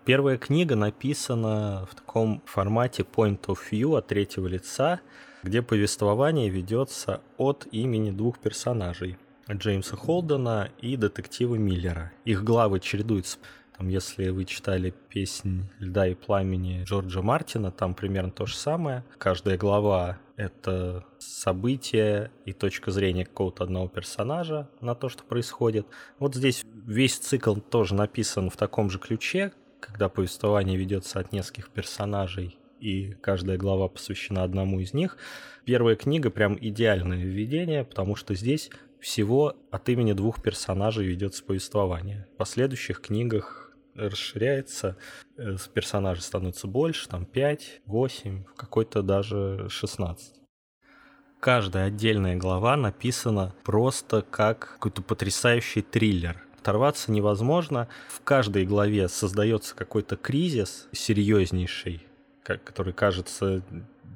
Первая 0.05 0.37
книга 0.37 0.77
написана 0.77 1.87
в 1.91 1.95
таком 1.95 2.43
формате 2.45 3.05
point 3.05 3.41
of 3.47 3.59
view 3.71 3.97
от 3.97 4.09
третьего 4.09 4.47
лица, 4.49 5.01
где 5.43 5.63
повествование 5.63 6.51
ведется 6.51 7.23
от 7.39 7.67
имени 7.71 8.11
двух 8.11 8.39
персонажей– 8.39 9.17
Джеймса 9.51 9.97
Холдена 9.97 10.71
и 10.81 10.97
детектива 10.97 11.55
Миллера. 11.55 12.13
Их 12.25 12.45
главы 12.45 12.81
чередуются 12.81 13.39
Там, 13.77 13.89
если 13.89 14.29
вы 14.29 14.45
читали 14.45 14.95
песнь 15.09 15.69
«Льда 15.81 16.07
и 16.07 16.15
пламени» 16.15 16.85
Джорджа 16.85 17.23
Мартина, 17.23 17.73
там 17.73 17.95
примерно 17.95 18.31
то 18.31 18.47
же 18.47 18.55
самое. 18.55 19.05
Каждая 19.19 19.59
глава— 19.59 20.19
это 20.37 21.05
событие 21.19 22.31
и 22.45 22.53
точка 22.53 22.93
зрения 22.93 23.25
какого-то 23.25 23.65
одного 23.65 23.89
персонажа 23.89 24.69
на 24.81 24.95
то, 24.95 25.09
что 25.09 25.25
происходит. 25.25 25.87
Вот 26.21 26.37
здесь 26.37 26.65
весь 26.87 27.19
цикл 27.19 27.57
тоже 27.57 27.95
написан 27.95 28.49
в 28.49 28.57
таком 28.57 28.91
же 28.91 28.99
ключе, 28.99 29.53
когда 29.81 30.09
повествование 30.09 30.77
ведется 30.77 31.19
от 31.19 31.33
нескольких 31.33 31.71
персонажей, 31.71 32.59
и 32.79 33.13
каждая 33.15 33.57
глава 33.57 33.89
посвящена 33.89 34.45
одному 34.45 34.79
из 34.81 34.95
них. 34.95 35.17
Первая 35.65 35.97
книга 35.97 36.31
прям 36.31 36.57
идеальное 36.61 37.25
введение, 37.25 37.85
потому 37.85 38.15
что 38.15 38.35
здесь 38.35 38.71
всего 39.01 39.57
от 39.71 39.89
имени 39.89 40.13
двух 40.13 40.43
персонажей 40.43 41.07
ведется 41.07 41.45
повествование. 41.45 42.27
В 42.35 42.37
последующих 42.37 43.01
книгах 43.01 43.64
расширяется, 43.95 44.97
э, 45.37 45.57
персонажей 45.73 46.23
становится 46.23 46.67
больше, 46.67 47.09
там 47.09 47.25
5, 47.25 47.83
8, 47.87 48.45
в 48.45 48.55
какой-то 48.55 49.03
даже 49.03 49.69
16. 49.69 50.35
Каждая 51.41 51.89
отдельная 51.89 52.37
глава 52.37 52.77
написана 52.77 53.55
просто 53.65 54.23
как 54.23 54.73
какой-то 54.75 55.03
потрясающий 55.03 55.83
триллер. 55.83 56.43
Оторваться 56.59 57.13
невозможно. 57.13 57.89
В 58.09 58.23
каждой 58.23 58.65
главе 58.65 59.09
создается 59.09 59.77
какой-то 59.77 60.17
кризис 60.17 60.89
серьезнейший, 60.93 62.07
который 62.43 62.95
кажется 62.95 63.63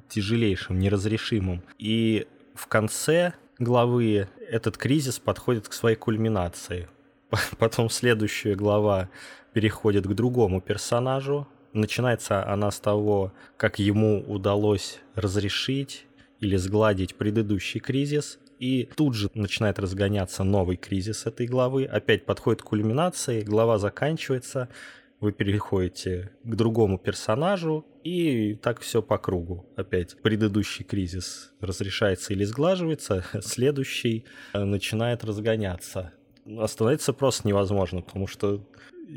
тяжелейшим, 0.07 0.79
неразрешимым. 0.79 1.61
И 1.77 2.25
в 2.55 2.65
конце 2.65 3.33
главы 3.59 4.27
этот 4.47 4.77
кризис 4.77 5.19
подходит 5.19 5.67
к 5.67 5.73
своей 5.73 5.95
кульминации. 5.95 6.89
Потом 7.57 7.89
следующая 7.89 8.55
глава 8.55 9.09
переходит 9.53 10.05
к 10.07 10.13
другому 10.13 10.61
персонажу. 10.61 11.47
Начинается 11.73 12.47
она 12.47 12.71
с 12.71 12.79
того, 12.79 13.33
как 13.57 13.79
ему 13.79 14.23
удалось 14.27 14.99
разрешить 15.15 16.05
или 16.39 16.55
сгладить 16.55 17.15
предыдущий 17.15 17.79
кризис, 17.79 18.39
и 18.59 18.89
тут 18.95 19.13
же 19.13 19.29
начинает 19.33 19.79
разгоняться 19.79 20.43
новый 20.43 20.77
кризис 20.77 21.25
этой 21.25 21.47
главы, 21.47 21.85
опять 21.85 22.25
подходит 22.25 22.61
к 22.61 22.65
кульминации, 22.65 23.41
глава 23.41 23.77
заканчивается, 23.77 24.69
вы 25.19 25.31
переходите 25.31 26.31
к 26.43 26.55
другому 26.55 26.97
персонажу, 26.97 27.85
и 28.03 28.55
так 28.55 28.79
все 28.79 29.01
по 29.01 29.17
кругу. 29.17 29.65
Опять 29.75 30.21
предыдущий 30.21 30.85
кризис 30.85 31.51
разрешается 31.59 32.33
или 32.33 32.45
сглаживается, 32.45 33.23
следующий 33.41 34.25
э, 34.53 34.63
начинает 34.63 35.23
разгоняться. 35.23 36.13
Остановиться 36.57 37.13
просто 37.13 37.47
невозможно, 37.47 38.01
потому 38.01 38.27
что 38.27 38.63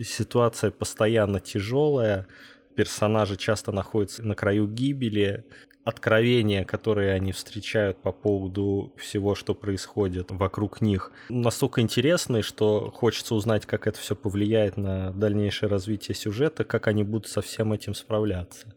ситуация 0.03 0.71
постоянно 0.71 1.41
тяжелая, 1.41 2.27
персонажи 2.75 3.37
часто 3.37 3.73
находятся 3.73 4.23
на 4.23 4.35
краю 4.35 4.67
гибели, 4.67 5.45
откровения, 5.85 6.65
которые 6.65 7.13
они 7.13 7.33
встречают 7.33 7.99
по 7.99 8.13
поводу 8.13 8.93
всего, 8.97 9.35
что 9.35 9.55
происходит 9.55 10.31
вокруг 10.31 10.81
них, 10.81 11.11
настолько 11.29 11.81
интересные, 11.81 12.43
что 12.43 12.91
хочется 12.91 13.35
узнать, 13.35 13.67
как 13.67 13.87
это 13.87 13.99
все 13.99 14.15
повлияет 14.15 14.77
на 14.77 15.11
дальнейшее 15.13 15.69
развитие 15.69 16.15
сюжета, 16.15 16.65
как 16.65 16.87
они 16.87 17.03
будут 17.03 17.27
со 17.27 17.43
всем 17.43 17.73
этим 17.73 17.95
справляться. 17.95 18.75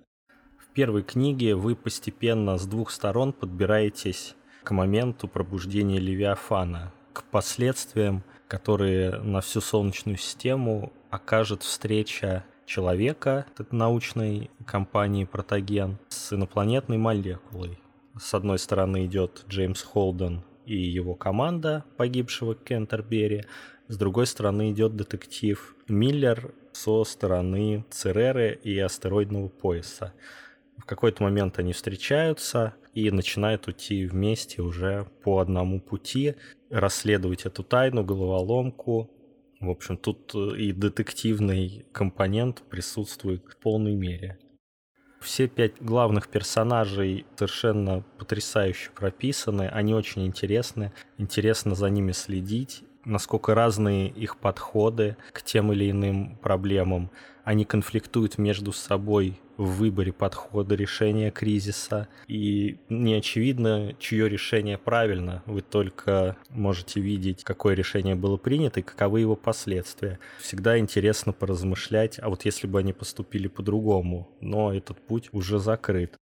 В 0.58 0.74
первой 0.74 1.04
книге 1.04 1.56
вы 1.56 1.76
постепенно 1.76 2.58
с 2.58 2.66
двух 2.66 2.90
сторон 2.92 3.34
подбираетесь 3.34 4.36
к 4.64 4.72
моменту 4.72 5.28
пробуждения 5.28 6.00
Левиафана, 6.00 6.92
к 7.14 7.24
последствиям, 7.26 8.24
которые 8.48 9.20
на 9.22 9.42
всю 9.42 9.62
Солнечную 9.62 10.18
систему 10.18 10.94
окажет 11.10 11.64
встреча 11.64 12.46
человека 12.66 13.46
научной 13.72 14.50
компании 14.66 15.26
Протоген 15.26 15.98
с 16.10 16.34
инопланетной 16.34 16.98
молекулой. 16.98 17.80
С 18.20 18.34
одной 18.34 18.60
стороны 18.60 19.06
идет 19.06 19.46
Джеймс 19.50 19.84
Холден 19.84 20.44
и 20.66 20.76
его 20.76 21.16
команда 21.16 21.84
погибшего 21.98 22.56
Кентербери, 22.56 23.46
с 23.88 23.98
другой 23.98 24.26
стороны 24.26 24.72
идет 24.72 24.96
детектив 24.96 25.76
Миллер 25.88 26.54
со 26.72 27.04
стороны 27.04 27.86
Цереры 27.92 28.60
и 28.64 28.80
астероидного 28.80 29.48
пояса. 29.48 30.14
В 30.78 30.86
какой-то 30.86 31.24
момент 31.24 31.60
они 31.60 31.74
встречаются 31.74 32.74
и 32.96 33.12
начинают 33.12 33.68
идти 33.70 34.08
вместе 34.08 34.64
уже 34.64 35.08
по 35.24 35.40
одному 35.40 35.80
пути, 35.80 36.36
расследовать 36.72 37.46
эту 37.46 37.64
тайну, 37.64 38.04
головоломку, 38.04 39.12
в 39.60 39.70
общем, 39.70 39.98
тут 39.98 40.34
э, 40.36 40.58
и 40.58 40.72
детективный 40.72 41.86
компонент 41.92 42.64
присутствует 42.70 43.44
в 43.48 43.58
полной 43.58 43.96
мере. 43.96 44.38
Все 45.22 45.48
пять 45.48 45.82
главных 45.82 46.28
персонажей 46.28 47.26
совершенно 47.36 48.04
потрясающе 48.20 48.92
прописаны, 48.94 49.68
они 49.68 49.94
очень 49.94 50.26
интересны, 50.26 50.94
интересно 51.18 51.74
за 51.74 51.90
ними 51.90 52.12
следить, 52.12 52.84
насколько 53.06 53.56
разные 53.56 54.10
их 54.10 54.38
подходы 54.38 55.18
к 55.34 55.42
тем 55.42 55.72
или 55.74 55.90
иным 55.90 56.38
проблемам. 56.38 57.10
Они 57.46 57.64
конфликтуют 57.64 58.40
между 58.40 58.72
собой 58.74 59.40
в 59.56 59.78
выборе 59.78 60.12
подхода 60.12 60.74
решения 60.76 61.30
кризиса. 61.30 62.08
И 62.28 62.78
не 62.90 63.14
очевидно, 63.14 63.94
чье 64.00 64.28
решение 64.28 64.80
правильно. 64.80 65.44
Вы 65.46 65.62
только 65.62 66.36
можете 66.50 67.00
видеть, 67.00 67.44
какое 67.44 67.76
решение 67.76 68.16
было 68.16 68.38
принято 68.38 68.80
и 68.80 68.84
каковы 68.84 69.22
его 69.22 69.36
последствия. 69.36 70.20
Всегда 70.40 70.80
интересно 70.80 71.34
поразмышлять, 71.34 72.20
а 72.20 72.30
вот 72.30 72.46
если 72.46 72.66
бы 72.66 72.80
они 72.80 72.94
поступили 72.94 73.48
по-другому. 73.48 74.28
Но 74.42 74.74
этот 74.74 75.00
путь 75.00 75.30
уже 75.32 75.60
закрыт 75.60 76.18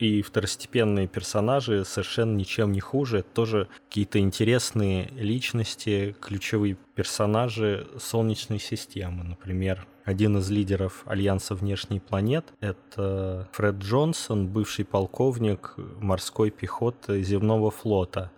и 0.00 0.22
второстепенные 0.22 1.06
персонажи 1.08 1.84
совершенно 1.84 2.34
ничем 2.34 2.72
не 2.72 2.80
хуже. 2.80 3.18
Это 3.18 3.28
тоже 3.34 3.68
какие-то 3.88 4.18
интересные 4.18 5.08
личности, 5.10 6.16
ключевые 6.20 6.78
персонажи 6.94 7.86
Солнечной 7.98 8.58
системы. 8.58 9.24
Например, 9.24 9.86
один 10.04 10.38
из 10.38 10.50
лидеров 10.50 11.02
Альянса 11.06 11.54
внешней 11.54 12.00
планет— 12.00 12.52
это 12.60 13.48
Фред 13.52 13.76
Джонсон, 13.76 14.48
бывший 14.48 14.84
полковник 14.84 15.74
морской 16.00 16.50
пехоты 16.50 17.22
земного 17.22 17.70
флота, 17.70 18.30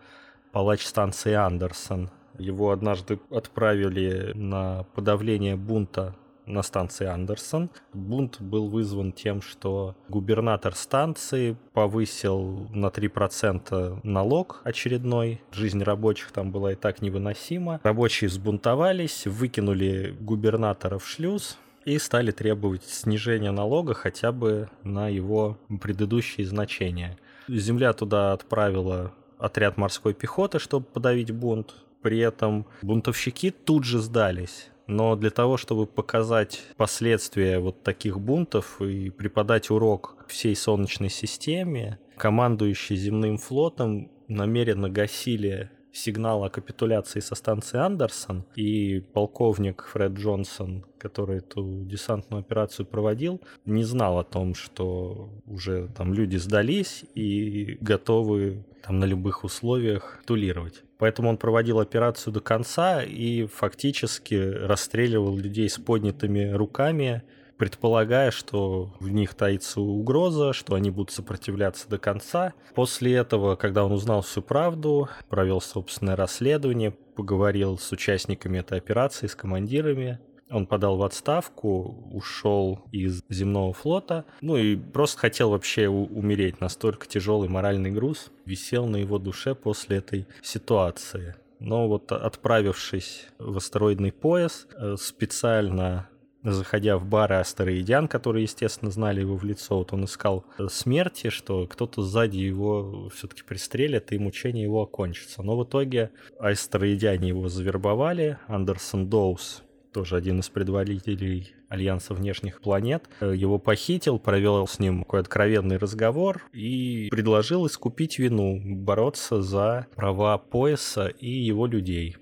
палач 0.52 0.84
станции 0.84 1.32
Андерсон. 1.32 2.10
Его 2.38 2.70
однажды 2.70 3.20
отправили 3.30 4.32
на 4.34 4.84
подавление 4.94 5.56
бунта 5.56 6.14
на 6.46 6.62
станции 6.62 7.06
Андерсон. 7.06 7.70
Бунт 7.92 8.40
был 8.40 8.68
вызван 8.68 9.12
тем, 9.12 9.42
что 9.42 9.96
губернатор 10.08 10.74
станции 10.74 11.56
повысил 11.72 12.68
на 12.72 12.86
3% 12.86 14.00
налог 14.02 14.60
очередной. 14.64 15.40
Жизнь 15.52 15.82
рабочих 15.82 16.32
там 16.32 16.50
была 16.50 16.72
и 16.72 16.76
так 16.76 17.02
невыносима. 17.02 17.80
Рабочие 17.82 18.28
взбунтовались, 18.28 19.26
выкинули 19.26 20.14
губернатора 20.20 20.98
в 20.98 21.06
шлюз, 21.06 21.58
и 21.84 21.98
стали 21.98 22.30
требовать 22.30 22.84
снижения 22.84 23.50
налога 23.50 23.94
хотя 23.94 24.32
бы 24.32 24.68
на 24.84 25.08
его 25.08 25.58
предыдущие 25.80 26.46
значения. 26.46 27.18
Земля 27.48 27.92
туда 27.92 28.32
отправила 28.32 29.12
отряд 29.38 29.76
морской 29.76 30.14
пехоты, 30.14 30.58
чтобы 30.58 30.86
подавить 30.86 31.32
бунт. 31.32 31.74
При 32.02 32.18
этом 32.18 32.66
бунтовщики 32.82 33.50
тут 33.50 33.84
же 33.84 34.00
сдались. 34.00 34.68
Но 34.86 35.16
для 35.16 35.30
того, 35.30 35.56
чтобы 35.56 35.86
показать 35.86 36.62
последствия 36.76 37.58
вот 37.58 37.82
таких 37.82 38.20
бунтов 38.20 38.80
и 38.80 39.10
преподать 39.10 39.70
урок 39.70 40.24
всей 40.28 40.56
Солнечной 40.56 41.10
системе, 41.10 41.98
командующий 42.16 42.96
земным 42.96 43.38
флотом 43.38 44.10
намеренно 44.28 44.88
гасили 44.88 45.70
сигнал 45.92 46.44
о 46.44 46.50
капитуляции 46.50 47.20
со 47.20 47.34
станции 47.34 47.78
Андерсон, 47.78 48.44
и 48.56 49.00
полковник 49.12 49.86
Фред 49.92 50.12
Джонсон, 50.12 50.84
который 50.98 51.38
эту 51.38 51.84
десантную 51.84 52.40
операцию 52.40 52.86
проводил, 52.86 53.40
не 53.64 53.84
знал 53.84 54.18
о 54.18 54.24
том, 54.24 54.54
что 54.54 55.30
уже 55.46 55.88
там 55.88 56.14
люди 56.14 56.36
сдались 56.36 57.04
и 57.14 57.76
готовы 57.80 58.64
там 58.82 58.98
на 58.98 59.04
любых 59.04 59.44
условиях 59.44 60.20
тулировать. 60.26 60.82
Поэтому 60.98 61.28
он 61.28 61.36
проводил 61.36 61.80
операцию 61.80 62.32
до 62.32 62.40
конца 62.40 63.02
и 63.02 63.46
фактически 63.46 64.34
расстреливал 64.34 65.36
людей 65.36 65.68
с 65.68 65.78
поднятыми 65.78 66.50
руками, 66.50 67.22
предполагая, 67.56 68.30
что 68.30 68.94
в 69.00 69.08
них 69.08 69.34
таится 69.34 69.80
угроза, 69.80 70.52
что 70.52 70.74
они 70.74 70.90
будут 70.90 71.12
сопротивляться 71.12 71.88
до 71.88 71.98
конца. 71.98 72.54
После 72.74 73.14
этого, 73.14 73.56
когда 73.56 73.84
он 73.84 73.92
узнал 73.92 74.22
всю 74.22 74.42
правду, 74.42 75.08
провел 75.28 75.60
собственное 75.60 76.16
расследование, 76.16 76.90
поговорил 76.90 77.78
с 77.78 77.92
участниками 77.92 78.58
этой 78.58 78.78
операции, 78.78 79.26
с 79.26 79.34
командирами, 79.34 80.18
он 80.52 80.66
подал 80.66 80.96
в 80.96 81.02
отставку, 81.02 82.08
ушел 82.12 82.84
из 82.92 83.22
земного 83.28 83.72
флота, 83.72 84.24
ну 84.40 84.56
и 84.56 84.76
просто 84.76 85.18
хотел 85.18 85.50
вообще 85.50 85.88
умереть. 85.88 86.60
Настолько 86.60 87.06
тяжелый 87.06 87.48
моральный 87.48 87.90
груз 87.90 88.30
висел 88.44 88.86
на 88.86 88.96
его 88.96 89.18
душе 89.18 89.54
после 89.54 89.98
этой 89.98 90.26
ситуации. 90.42 91.34
Но 91.58 91.88
вот 91.88 92.10
отправившись 92.10 93.28
в 93.38 93.56
астероидный 93.56 94.10
пояс, 94.10 94.66
э, 94.76 94.96
специально 94.98 96.08
заходя 96.42 96.98
в 96.98 97.06
бары 97.06 97.36
астероидян, 97.36 98.08
которые, 98.08 98.42
естественно, 98.42 98.90
знали 98.90 99.20
его 99.20 99.36
в 99.36 99.44
лицо, 99.44 99.78
вот 99.78 99.92
он 99.92 100.04
искал 100.04 100.44
смерти, 100.68 101.30
что 101.30 101.66
кто-то 101.66 102.02
сзади 102.02 102.38
его 102.38 103.08
все-таки 103.14 103.42
пристрелит, 103.42 104.12
и 104.12 104.18
мучение 104.18 104.64
его 104.64 104.82
окончится. 104.82 105.42
Но 105.42 105.56
в 105.56 105.64
итоге 105.64 106.10
астероидяне 106.38 107.28
его 107.28 107.48
завербовали, 107.48 108.38
Андерсон 108.48 109.08
Доус, 109.08 109.62
тоже 109.92 110.16
один 110.16 110.40
из 110.40 110.48
предводителей 110.48 111.54
Альянса 111.68 112.14
внешних 112.14 112.60
планет, 112.60 113.04
его 113.20 113.58
похитил, 113.58 114.18
провел 114.18 114.66
с 114.66 114.78
ним 114.78 115.00
такой 115.00 115.20
откровенный 115.20 115.76
разговор 115.76 116.42
и 116.52 117.08
предложил 117.10 117.66
искупить 117.66 118.18
вину, 118.18 118.60
бороться 118.64 119.42
за 119.42 119.86
права 119.94 120.38
пояса 120.38 121.06
и 121.06 121.30
его 121.30 121.66
людей. 121.66 122.16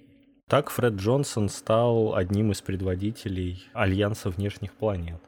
Так 0.48 0.70
Фред 0.70 0.94
Джонсон 0.94 1.48
стал 1.48 2.16
одним 2.16 2.50
из 2.50 2.60
предводителей 2.60 3.64
Альянса 3.72 4.30
внешних 4.30 4.72
планет. 4.72 5.20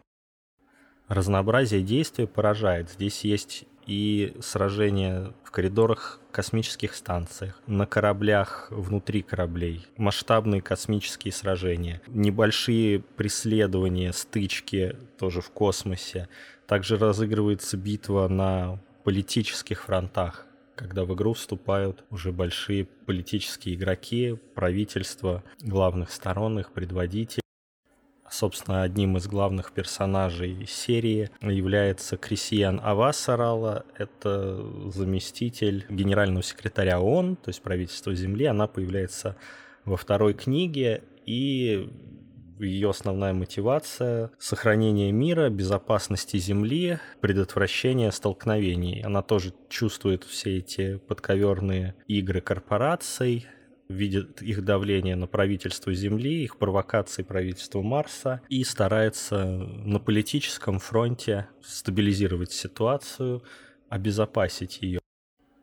Разнообразие 1.07 1.83
действий 1.83 2.27
поражает. 2.27 2.91
Здесь 2.91 3.23
есть 3.23 3.67
и 3.87 4.35
сражения 4.41 5.33
в 5.45 5.51
коридорах 5.51 6.21
космических 6.31 6.95
станциях, 6.95 7.61
на 7.67 7.87
кораблях 7.87 8.69
внутри 8.71 9.23
кораблей, 9.23 9.87
масштабные 9.97 10.63
космические 10.63 11.33
сражения, 11.33 12.01
небольшие 12.09 13.01
преследования, 13.01 14.13
стычки 14.13 14.97
тоже 15.19 15.41
в 15.41 15.51
космосе. 15.51 16.29
Также 16.67 16.97
разыгрывается 16.97 17.77
битва 17.77 18.29
на 18.29 18.81
политических 19.05 19.83
фронтах 19.83 20.47
когда 20.75 21.05
в 21.05 21.15
игру 21.15 21.35
вступают 21.35 22.05
уже 22.11 22.33
большие 22.33 22.87
политические 22.87 23.75
игроки, 23.75 24.37
правительства 24.55 25.45
главных 25.61 26.11
сторон, 26.11 26.59
их 26.59 26.73
предводители. 26.73 27.42
Собственно, 28.33 28.83
одним 28.83 29.19
из 29.19 29.27
главных 29.27 29.73
персонажей 29.73 30.65
серии 30.67 31.29
является 31.43 32.17
Крисиан 32.17 32.81
Авасарала. 32.83 33.85
Это 33.99 34.65
заместитель 34.91 35.85
генерального 35.91 36.43
секретаря 36.43 36.99
ООН, 36.99 37.37
то 37.37 37.51
есть 37.51 37.61
правительства 37.61 38.15
Земли. 38.15 38.47
Она 38.47 38.69
появляется 38.69 39.37
во 39.85 39.99
второй 39.99 40.33
книге 40.33 41.03
и 41.27 41.91
ее 42.59 42.89
основная 42.89 43.35
мотивация— 43.35 44.31
сохранение 44.39 45.13
мира, 45.13 45.51
безопасности 45.51 46.39
Земли, 46.39 47.01
предотвращение 47.21 48.11
столкновений. 48.13 49.03
Она 49.03 49.21
тоже 49.21 49.53
чувствует 49.69 50.25
все 50.25 50.57
эти 50.57 50.97
подковерные 50.97 51.97
игры 52.07 52.41
корпораций, 52.41 53.47
видит 53.93 54.43
их 54.43 54.65
давление 54.65 55.17
на 55.17 55.27
правительство 55.27 55.93
Земли, 55.95 56.43
их 56.43 56.59
провокации 56.59 57.23
правительства 57.23 57.83
Марса 57.83 58.41
и 58.49 58.65
старается 58.65 59.45
на 59.45 59.99
политическом 59.99 60.79
фронте 60.79 61.49
стабилизировать 61.63 62.53
ситуацию, 62.53 63.43
обезопасить 63.89 64.79
ее. 64.83 65.01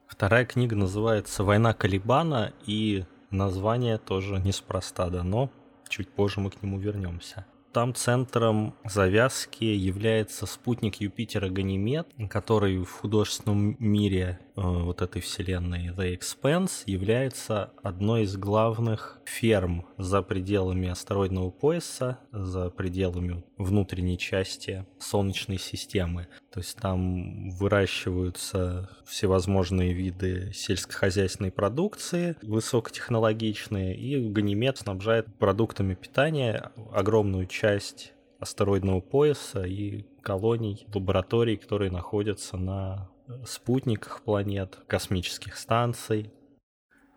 Вторая 0.08 0.46
книга 0.46 0.76
называется 0.76 1.44
«Война 1.44 1.74
Калибана», 1.74 2.54
и 2.66 3.06
название 3.32 3.98
тоже 3.98 4.40
неспроста 4.40 5.10
дано. 5.10 5.52
Чуть 5.88 6.10
позже 6.10 6.40
мы 6.40 6.52
к 6.52 6.62
нему 6.62 6.78
вернемся. 6.78 7.46
Там 7.72 7.94
центром 7.94 8.74
завязки 8.84 9.64
является 9.64 10.48
спутник 10.48 10.96
Юпитера 10.96 11.50
Ганимед, 11.50 12.08
который 12.30 12.80
в 12.84 12.92
художественном 12.92 13.76
мире 13.80 14.40
вот 14.60 15.02
этой 15.02 15.22
вселенной 15.22 15.88
The 15.88 16.18
Expanse 16.18 16.84
является 16.86 17.72
одной 17.82 18.24
из 18.24 18.36
главных 18.36 19.20
ферм 19.26 19.86
за 19.98 20.22
пределами 20.22 20.90
астероидного 20.90 21.50
пояса, 21.50 22.20
за 22.32 22.70
пределами 22.70 23.44
внутренней 23.58 24.18
части 24.18 24.86
Солнечной 25.00 25.60
системы. 25.60 26.28
То 26.52 26.60
есть 26.60 26.78
там 26.78 27.52
выращиваются 27.52 28.90
всевозможные 29.06 29.94
виды 29.94 30.52
сельскохозяйственной 30.54 31.52
продукции, 31.52 32.36
высокотехнологичные, 32.42 33.96
и 33.96 34.30
Ганимед 34.30 34.78
снабжает 34.78 35.28
продуктами 35.38 35.94
питания 35.94 36.72
огромную 36.92 37.46
часть 37.48 38.14
астероидного 38.40 39.02
пояса 39.02 39.64
и 39.64 40.06
колоний, 40.22 40.86
лабораторий, 40.94 41.58
которые 41.58 41.92
находятся 41.92 42.58
на 42.58 43.10
спутниках 43.46 44.22
планет, 44.22 44.80
космических 44.88 45.58
станций. 45.58 46.32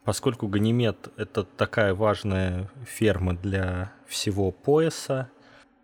Поскольку 0.05 0.49
Ганимед— 0.49 1.13
это 1.17 1.45
такая 1.45 1.95
важная 1.95 2.71
ферма 2.85 3.35
для 3.35 3.93
всего 4.07 4.51
пояса, 4.51 5.31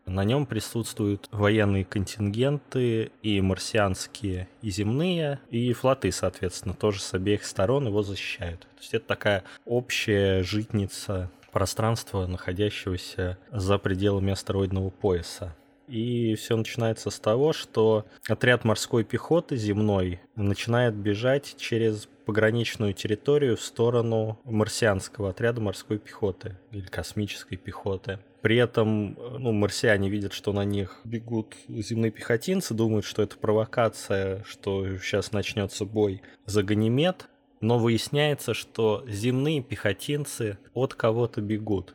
на 0.09 0.25
нем 0.25 0.47
присутствуют 0.47 1.29
военные 1.31 1.85
контингенты 1.85 3.13
и 3.23 3.41
марсианские, 3.41 4.49
и 4.63 4.71
земные, 4.71 5.39
и 5.51 5.73
флоты, 5.73 6.11
соответственно, 6.13 6.75
тоже 6.75 7.01
с 7.01 7.13
обеих 7.15 7.45
сторон 7.45 7.87
его 7.87 8.03
защищают. 8.03 8.61
То 8.61 8.81
есть 8.81 8.95
это 8.95 9.07
такая 9.07 9.45
общая 9.67 10.43
житница 10.43 11.31
пространства, 11.53 12.27
находящегося 12.27 13.39
за 13.51 13.79
пределами 13.79 14.33
астероидного 14.33 14.91
пояса. 14.91 15.55
И 15.89 16.35
все 16.35 16.57
начинается 16.57 17.11
с 17.11 17.19
того, 17.19 17.53
что 17.53 18.07
отряд 18.29 18.65
морской 18.65 19.05
пехоты 19.05 19.57
земной 19.57 20.21
начинает 20.37 20.95
бежать 20.95 21.57
через 21.59 22.09
пограничную 22.27 22.93
территорию 22.93 23.57
в 23.57 23.63
сторону 23.63 24.39
марсианского 24.45 25.31
отряда 25.31 25.63
морской 25.63 25.99
пехоты 25.99 26.59
или 26.73 26.85
космической 26.85 27.57
пехоты. 27.57 28.19
При 28.43 28.57
этом 28.57 29.15
ну, 29.15 29.53
марсиане 29.53 30.11
видят, 30.11 30.35
что 30.35 30.53
на 30.53 30.65
них 30.65 31.01
бегут 31.05 31.57
земные 31.69 32.11
пехотинцы, 32.11 32.75
думают, 32.75 33.07
что 33.07 33.23
это 33.23 33.39
провокация, 33.39 34.45
что 34.45 34.99
сейчас 34.99 35.33
начнется 35.33 35.87
бой 35.87 36.21
за 36.45 36.63
Ганимед, 36.63 37.29
но 37.61 37.79
выясняется, 37.79 38.55
что 38.55 39.05
земные 39.09 39.63
пехотинцы 39.63 40.59
от 40.75 40.95
кого-то 40.95 41.41
бегут. 41.41 41.95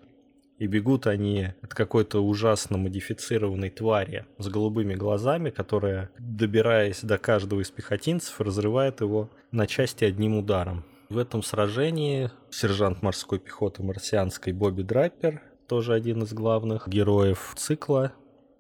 И 0.60 0.68
бегут 0.68 1.08
они 1.08 1.50
от 1.62 1.74
какой-то 1.74 2.24
ужасно 2.24 2.78
модифицированной 2.78 3.70
твари 3.70 4.26
с 4.38 4.48
голубыми 4.48 4.94
глазами, 4.94 5.50
которая, 5.50 6.10
добираясь 6.20 7.02
до 7.02 7.18
каждого 7.18 7.62
из 7.62 7.72
пехотинцев, 7.72 8.40
разрывает 8.40 9.02
его 9.02 9.30
на 9.52 9.68
части 9.68 10.06
одним 10.06 10.38
ударом. 10.38 10.86
В 11.10 11.18
этом 11.18 11.44
сражении 11.44 12.32
сержант 12.50 13.02
морской 13.02 13.40
пехоты 13.40 13.84
марсианской 13.84 14.54
Бобби 14.54 14.84
Драппер, 14.84 15.42
тоже 15.68 15.94
один 15.94 16.24
из 16.24 16.34
главных 16.34 16.88
героев 16.88 17.54
цикла, 17.56 18.14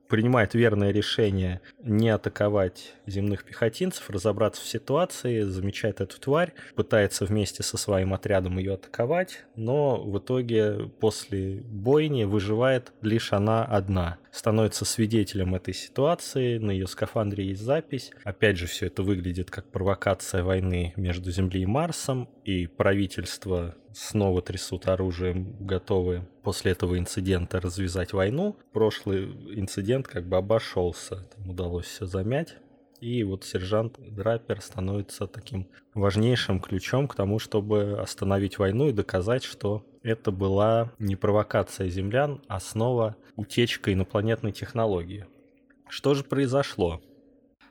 принимает 0.07 0.53
верное 0.53 0.91
решение 0.91 1.61
не 1.81 2.09
атаковать 2.09 2.93
земных 3.05 3.43
пехотинцев, 3.43 4.09
разобраться 4.09 4.61
в 4.61 4.67
ситуации, 4.67 5.41
замечает 5.41 6.01
эту 6.01 6.19
тварь, 6.19 6.53
пытается 6.75 7.25
вместе 7.25 7.63
со 7.63 7.77
своим 7.77 8.13
отрядом 8.13 8.57
ее 8.57 8.73
атаковать, 8.73 9.45
но 9.55 10.01
в 10.01 10.17
итоге 10.19 10.91
после 10.99 11.61
бойни 11.63 12.23
выживает 12.23 12.91
лишь 13.01 13.33
она 13.33 13.63
одна. 13.65 14.17
Становится 14.33 14.83
свидетелем 14.83 15.53
этой 15.53 15.75
ситуации, 15.75 16.57
на 16.57 16.71
ее 16.71 16.87
скафандре 16.87 17.45
есть 17.45 17.61
запись. 17.61 18.11
Опять 18.23 18.57
же, 18.57 18.65
все 18.65 18.87
это 18.87 19.03
выглядит 19.03 19.51
как 19.51 19.69
провокация 19.69 20.43
войны 20.43 20.91
между 20.95 21.29
Землей 21.29 21.61
и 21.61 21.67
Марсом, 21.67 22.27
и 22.43 22.65
правительство 22.65 23.75
снова 23.93 24.41
трясут 24.41 24.87
оружием, 24.87 25.55
готовы 25.59 26.27
после 26.41 26.71
этого 26.71 26.97
инцидента 26.97 27.61
развязать 27.61 28.13
войну. 28.13 28.57
Прошлый 28.71 29.25
инцидент 29.53 30.07
как 30.07 30.27
бы 30.27 30.35
обошелся, 30.35 31.27
там 31.35 31.51
удалось 31.51 31.85
все 31.85 32.07
замять. 32.07 32.55
И 33.03 33.21
вот 33.25 33.43
сержант 33.43 33.99
Драпер 33.99 34.61
становится 34.61 35.27
таким 35.27 35.67
важнейшим 35.93 36.61
ключом 36.61 37.09
к 37.09 37.15
тому, 37.15 37.37
чтобы 37.37 37.99
остановить 37.99 38.59
войну 38.59 38.87
и 38.87 38.93
доказать, 38.93 39.43
что 39.43 39.85
это 40.03 40.31
была 40.31 40.93
не 40.99 41.17
провокация 41.17 41.89
землян, 41.89 42.41
а 42.47 42.61
снова 42.61 43.17
утечка 43.35 43.91
инопланетной 43.91 44.53
технологии. 44.53 45.27
Что 45.89 46.13
же 46.13 46.23
произошло? 46.23 47.01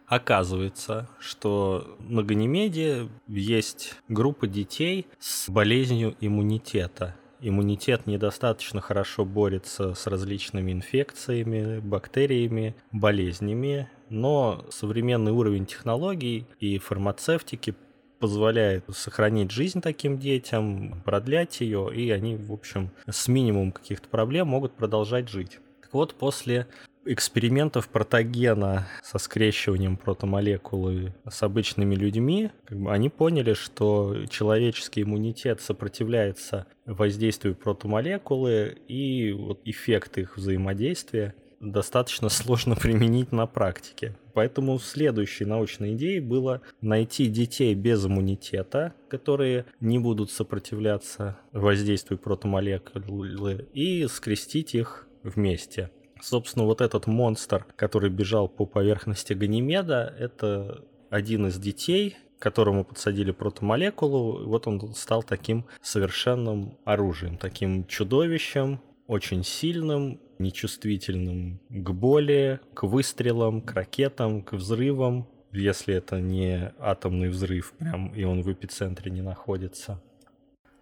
Оказывается, 0.07 1.09
что 1.18 1.97
на 1.99 2.23
Ганимеде 2.23 3.09
есть 3.27 3.95
группа 4.09 4.47
детей 4.47 5.07
с 5.18 5.49
болезнью 5.49 6.14
иммунитета. 6.21 7.16
Иммунитет 7.40 8.07
недостаточно 8.07 8.83
хорошо 8.83 9.25
борется 9.25 9.95
с 9.95 10.07
различными 10.07 10.73
инфекциями, 10.73 11.81
бактериями, 11.81 12.77
болезнями, 12.92 13.88
но 14.12 14.64
современный 14.70 15.33
уровень 15.33 15.66
технологий 15.66 16.46
и 16.61 16.79
фармацевтики 16.79 17.75
позволяет 18.20 18.85
сохранить 18.92 19.51
жизнь 19.51 19.81
таким 19.81 20.18
детям, 20.18 21.03
продлять 21.05 21.61
ее, 21.61 21.90
и 21.92 22.11
они, 22.11 22.37
в 22.37 22.53
общем, 22.53 22.90
с 23.11 23.27
минимумом 23.27 23.72
каких-то 23.72 24.09
проблем 24.09 24.48
могут 24.48 24.75
продолжать 24.75 25.29
жить. 25.29 25.59
Так 25.81 25.92
вот, 25.92 26.14
после 26.14 26.68
экспериментов 27.05 27.88
протогена 27.88 28.87
со 29.03 29.18
скрещиванием 29.18 29.96
протомолекулы 29.96 31.14
с 31.29 31.42
обычными 31.42 31.94
людьми, 31.94 32.51
они 32.68 33.09
поняли, 33.09 33.55
что 33.55 34.27
человеческий 34.31 35.03
иммунитет 35.03 35.61
сопротивляется 35.61 36.66
воздействию 36.87 37.57
протомолекулы, 37.57 38.79
и 38.87 39.33
вот 39.33 39.61
эффект 39.64 40.18
их 40.18 40.37
взаимодействия 40.37 41.35
достаточно 41.62 42.29
сложно 42.29 42.75
применить 42.81 43.33
на 43.33 43.46
практике. 43.46 44.16
Поэтому 44.35 44.79
следующей 44.79 45.44
научной 45.44 45.94
идеей 45.94 46.20
было 46.20 46.61
найти 46.81 47.27
детей 47.29 47.75
без 47.75 48.05
иммунитета, 48.05 48.94
которые 49.09 49.64
не 49.81 49.98
будут 49.98 50.31
сопротивляться 50.31 51.38
воздействию 51.53 52.18
протомолекулы, 52.18 53.68
и 53.72 54.07
скрестить 54.09 54.75
их 54.75 55.07
вместе. 55.22 55.90
Собственно, 56.20 56.66
вот 56.66 56.81
этот 56.81 57.07
монстр, 57.07 57.66
который 57.77 58.11
бежал 58.11 58.48
по 58.48 58.64
поверхности 58.64 59.33
Ганимеда, 59.33 60.14
это 60.18 60.85
один 61.11 61.48
из 61.48 61.59
детей, 61.59 62.16
которому 62.38 62.85
подсадили 62.85 63.33
протомолекулу, 63.33 64.46
вот 64.46 64.66
он 64.66 64.94
стал 64.94 65.22
таким 65.22 65.66
совершенным 65.81 66.79
оружием, 66.85 67.38
таким 67.38 67.87
чудовищем, 67.87 68.81
очень 69.07 69.44
сильным, 69.44 70.20
нечувствительным 70.43 71.61
к 71.71 71.91
боли, 71.91 72.61
к 72.75 72.83
выстрелам, 72.83 73.63
к 73.63 73.73
ракетам, 73.73 74.43
к 74.43 74.53
взрывам, 74.53 75.27
если 75.53 75.95
это 75.95 76.21
не 76.21 76.73
атомный 76.79 77.29
взрыв, 77.29 77.73
прям 77.79 78.09
и 78.15 78.25
он 78.25 78.43
в 78.43 78.53
эпицентре 78.53 79.11
не 79.11 79.23
находится. 79.23 80.01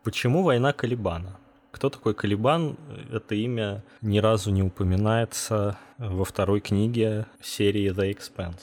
Почему 0.03 0.43
война 0.43 0.73
Калибана? 0.73 1.39
Кто 1.71 1.91
такой 1.91 2.15
Калибан? 2.15 2.77
Это 3.13 3.35
имя 3.35 3.85
ни 4.01 4.19
разу 4.19 4.51
не 4.51 4.63
упоминается 4.63 5.79
во 5.99 6.25
второй 6.25 6.61
книге 6.61 7.27
серии 7.41 7.93
The 7.93 8.13
Expanse. 8.13 8.63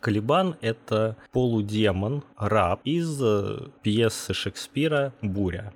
Калибан— 0.00 0.56
это 0.62 1.16
полудемон, 1.30 2.24
раб 2.36 2.80
из 2.84 3.20
э, 3.22 3.68
пьесы 3.82 4.32
Шекспира 4.32 5.12
«Буря». 5.20 5.74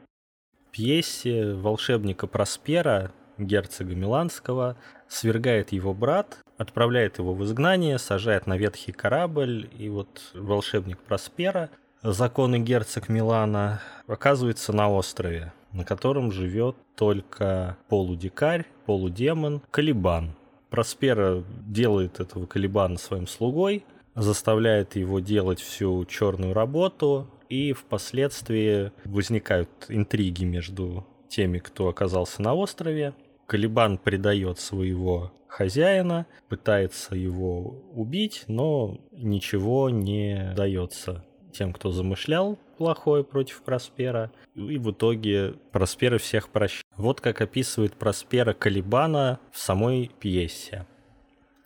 В 0.66 0.70
пьесе 0.70 1.52
волшебника 1.52 2.26
Проспера, 2.26 3.12
герцога 3.38 3.94
Миланского, 3.94 4.76
свергает 5.08 5.72
его 5.72 5.94
брат, 5.94 6.38
отправляет 6.56 7.18
его 7.18 7.34
в 7.34 7.44
изгнание, 7.44 7.98
сажает 7.98 8.46
на 8.46 8.56
ветхий 8.56 8.92
корабль, 8.92 9.68
и 9.78 9.88
вот 9.88 10.30
волшебник 10.34 10.98
Проспера, 10.98 11.70
законный 12.02 12.60
герцог 12.60 13.08
Милана, 13.08 13.80
оказывается 14.06 14.72
на 14.72 14.90
острове, 14.90 15.52
на 15.72 15.84
котором 15.84 16.30
живет 16.32 16.76
только 16.96 17.76
полудикарь, 17.88 18.66
полудемон 18.86 19.62
Калибан. 19.70 20.34
Проспера 20.70 21.44
делает 21.66 22.20
этого 22.20 22.46
Калибана 22.46 22.98
своим 22.98 23.26
слугой, 23.26 23.84
заставляет 24.14 24.96
его 24.96 25.20
делать 25.20 25.60
всю 25.60 26.04
черную 26.04 26.52
работу, 26.52 27.28
и 27.48 27.72
впоследствии 27.72 28.90
возникают 29.04 29.68
интриги 29.88 30.44
между 30.44 31.06
теми, 31.28 31.58
кто 31.58 31.88
оказался 31.88 32.42
на 32.42 32.54
острове. 32.54 33.14
Калибан 33.46 33.98
предает 33.98 34.58
своего 34.58 35.32
хозяина, 35.48 36.26
пытается 36.48 37.14
его 37.14 37.82
убить, 37.92 38.44
но 38.48 38.98
ничего 39.12 39.90
не 39.90 40.52
дается 40.56 41.24
тем, 41.52 41.72
кто 41.72 41.92
замышлял 41.92 42.58
плохое 42.76 43.22
против 43.22 43.62
Проспера, 43.62 44.32
и 44.54 44.78
в 44.78 44.90
итоге 44.90 45.54
Проспера 45.72 46.18
всех 46.18 46.48
прощает. 46.48 46.84
Вот 46.96 47.20
как 47.20 47.40
описывает 47.40 47.94
Проспера 47.94 48.52
Калибана 48.52 49.38
в 49.52 49.58
самой 49.58 50.10
пьесе. 50.18 50.86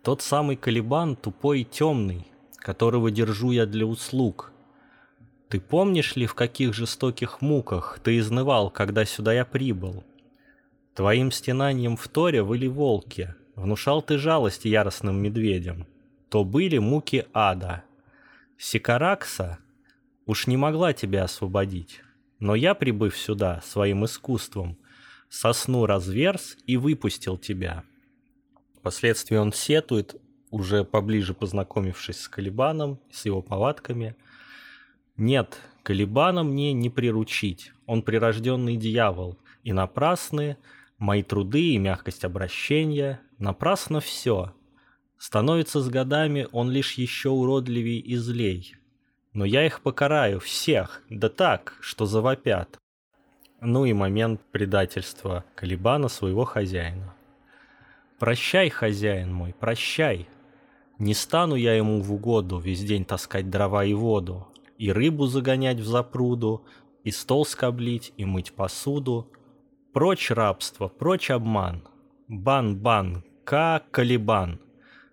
Тот 0.03 0.23
самый 0.23 0.57
Калибан 0.57 1.17
тупой 1.17 1.63
и 1.63 1.65
темный, 1.65 2.27
которого 2.57 3.11
держу 3.11 3.51
я 3.51 3.67
для 3.67 3.87
услуг. 3.87 4.53
Ты 5.49 5.61
помнишь 5.61 6.15
ли, 6.17 6.27
в 6.27 6.35
каких 6.35 6.75
жестоких 6.75 7.41
муках 7.41 8.01
ты 8.03 8.19
изнывал, 8.19 8.71
когда 8.71 9.05
сюда 9.07 9.33
я 9.33 9.47
прибыл? 9.47 10.05
Твоим 10.99 11.31
стенанием 11.31 11.97
в 11.97 12.09
торе 12.09 12.43
выли 12.43 12.67
волки, 12.67 13.33
внушал 13.55 14.03
ты 14.03 14.19
жалость 14.19 14.65
яростным 14.65 15.23
медведям. 15.23 15.87
То 16.29 16.43
были 16.43 16.79
муки 16.79 17.25
ада. 17.33 17.85
Сикаракса 18.57 19.59
уж 20.27 20.49
не 20.49 20.57
могла 20.57 20.93
тебя 20.93 21.23
освободить. 21.23 22.03
Но 22.41 22.57
я, 22.57 22.75
прибыв 22.75 23.17
сюда 23.17 23.61
своим 23.65 24.07
искусством, 24.07 24.77
сосну 25.29 25.87
разверз 25.87 26.57
и 26.67 26.77
выпустил 26.77 27.39
тебя. 27.39 27.85
Впоследствии 28.75 29.37
он 29.37 29.53
сетует, 29.53 30.21
уже 30.51 30.83
поближе 30.83 31.33
познакомившись 31.33 32.23
с 32.23 32.29
Калибаном, 32.29 32.99
с 33.13 33.25
его 33.25 33.41
повадками. 33.41 34.17
Нет, 35.17 35.61
Калибана 35.85 36.43
мне 36.43 36.73
не 36.73 36.91
приручить, 36.91 37.73
он 37.87 38.03
прирожденный 38.03 38.75
дьявол, 38.75 39.39
и 39.63 39.73
напрасны 39.73 40.57
мои 40.99 41.23
труды 41.23 41.73
и 41.73 41.79
мягкость 41.79 42.25
обращения, 42.25 43.21
напрасно 43.39 44.01
все. 44.01 44.53
Становится 45.17 45.81
с 45.81 45.89
годами 45.89 46.47
он 46.53 46.71
лишь 46.71 46.95
еще 46.95 47.31
уродливей 47.31 47.99
и 47.99 48.17
злей 48.17 48.79
но 49.39 49.45
я 49.45 49.65
их 49.65 49.83
покараю, 49.83 50.41
всех, 50.41 51.03
да 51.11 51.29
так, 51.29 51.77
что 51.81 52.07
завопят. 52.07 52.77
Ну 53.61 53.85
и 53.85 53.93
момент 53.93 54.41
предательства 54.51 55.45
Калибана 55.55 56.09
своего 56.09 56.45
хозяина. 56.45 57.15
«Прощай, 58.19 58.69
хозяин 58.69 59.33
мой, 59.33 59.55
прощай. 59.59 60.29
Не 60.99 61.15
стану 61.15 61.55
я 61.55 61.75
ему 61.75 62.01
в 62.01 62.13
угоду 62.13 62.59
весь 62.59 62.83
день 62.83 63.05
таскать 63.05 63.49
дрова 63.49 63.85
и 63.85 63.95
воду, 63.95 64.49
и 64.77 64.91
рыбу 64.91 65.27
загонять 65.27 65.79
в 65.79 65.87
запруду, 65.87 66.65
и 67.05 67.13
стол 67.13 67.47
скоблить, 67.47 68.13
и 68.17 68.25
мыть 68.25 68.53
посуду. 68.53 69.31
Прочь 69.99 70.31
рабство, 70.31 70.87
прочь 70.87 71.29
обман. 71.29 71.83
Бан-бан, 72.29 73.25
ка-калибан. 73.43 74.61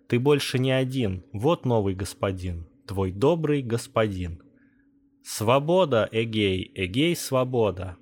Ты 0.06 0.20
больше 0.20 0.60
не 0.60 0.70
один, 0.70 1.24
вот 1.32 1.64
новый 1.64 1.96
господин 1.96 2.68
твой 2.86 3.10
добрый 3.10 3.62
господин. 3.62 4.40
Свобода, 5.24 6.08
Эгей, 6.12 6.70
Эгей, 6.76 7.16
свобода. 7.16 7.96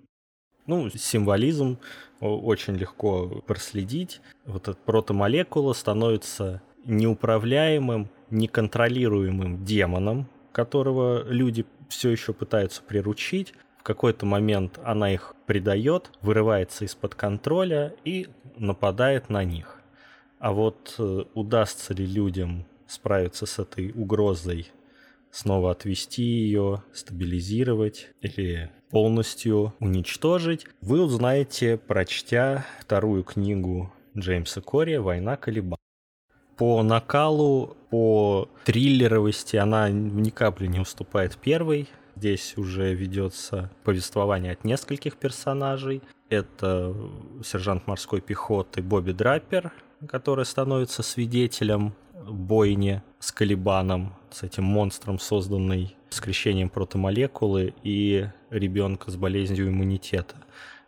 Ну, 0.66 0.90
символизм 0.90 1.78
очень 2.20 2.74
легко 2.74 3.42
проследить. 3.46 4.20
Вот 4.44 4.68
эта 4.68 4.76
протомолекула 4.76 5.72
становится 5.72 6.60
неуправляемым, 6.84 8.10
неконтролируемым 8.28 9.64
демоном, 9.64 10.28
которого 10.52 11.26
люди 11.26 11.64
все 11.88 12.10
еще 12.10 12.34
пытаются 12.34 12.82
приручить. 12.82 13.54
Какой-то 13.84 14.24
момент 14.24 14.80
она 14.82 15.12
их 15.12 15.34
предает, 15.44 16.10
вырывается 16.22 16.86
из-под 16.86 17.14
контроля 17.14 17.94
и 18.02 18.28
нападает 18.56 19.28
на 19.28 19.44
них. 19.44 19.82
А 20.38 20.52
вот 20.52 20.94
э, 20.98 21.24
удастся 21.34 21.92
ли 21.92 22.06
людям 22.06 22.64
справиться 22.86 23.44
с 23.44 23.58
этой 23.58 23.92
угрозой, 23.92 24.72
снова 25.30 25.72
отвести 25.72 26.22
ее, 26.22 26.82
стабилизировать 26.94 28.08
или 28.22 28.70
полностью 28.88 29.74
уничтожить, 29.80 30.66
вы 30.80 31.02
узнаете, 31.02 31.76
прочтя 31.76 32.64
вторую 32.80 33.22
книгу 33.22 33.92
Джеймса 34.16 34.62
Кори 34.62 34.96
«Война 34.96 35.36
Калибан». 35.36 35.76
По 36.56 36.82
накалу, 36.82 37.76
по 37.90 38.48
триллеровости 38.64 39.56
она 39.56 39.90
ни 39.90 40.30
капли 40.30 40.68
не 40.68 40.80
уступает 40.80 41.36
первой. 41.36 41.86
Здесь 42.16 42.56
уже 42.56 42.94
ведется 42.94 43.70
повествование 43.82 44.52
от 44.52 44.64
нескольких 44.64 45.16
персонажей. 45.16 46.02
Это 46.28 46.94
сержант 47.44 47.86
морской 47.86 48.20
пехоты 48.20 48.82
Бобби 48.82 49.12
Драппер, 49.12 49.72
который 50.08 50.44
становится 50.44 51.02
свидетелем 51.02 51.94
бойне 52.14 53.02
с 53.18 53.32
Калибаном, 53.32 54.14
с 54.30 54.42
этим 54.42 54.64
монстром, 54.64 55.18
созданный 55.18 55.96
скрещением 56.10 56.68
протомолекулы 56.68 57.74
и 57.82 58.26
ребенка 58.50 59.10
с 59.10 59.16
болезнью 59.16 59.68
иммунитета. 59.68 60.36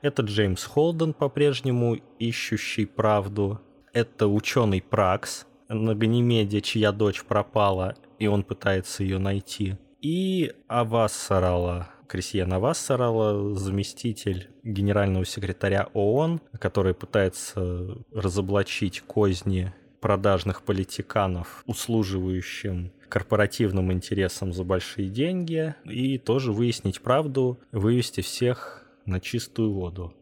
Это 0.03 0.23
Джеймс 0.23 0.65
Холден, 0.65 1.13
по-прежнему 1.13 1.99
ищущий 2.19 2.87
правду. 2.87 3.61
Это 3.93 4.29
ученый 4.29 4.81
Пракс 4.81 5.47
на 5.69 5.95
Ганимеде, 5.95 6.61
чья 6.61 6.93
дочь 6.93 7.25
пропала, 7.25 7.97
и 8.19 8.27
он 8.27 8.45
пытается 8.45 9.03
ее 9.03 9.19
найти. 9.19 9.77
И 10.09 10.53
Авассарала, 10.69 11.89
Крисьен 12.07 12.53
Авассарала, 12.53 13.57
заместитель 13.57 14.51
генерального 14.63 15.25
секретаря 15.25 15.89
ООН, 15.95 16.43
который 16.61 16.95
пытается 16.95 17.99
разоблачить 18.13 19.01
козни 19.01 19.75
продажных 20.01 20.63
политиканов, 20.63 21.65
услуживающим 21.67 22.93
корпоративным 23.09 23.93
интересам 23.93 24.53
за 24.53 24.63
большие 24.63 25.09
деньги, 25.09 25.75
и 25.85 26.19
тоже 26.19 26.53
выяснить 26.53 27.01
правду, 27.01 27.59
вывести 27.73 28.21
всех 28.21 28.87
на 29.07 29.19
чистую 29.19 29.73
воду. 29.73 30.15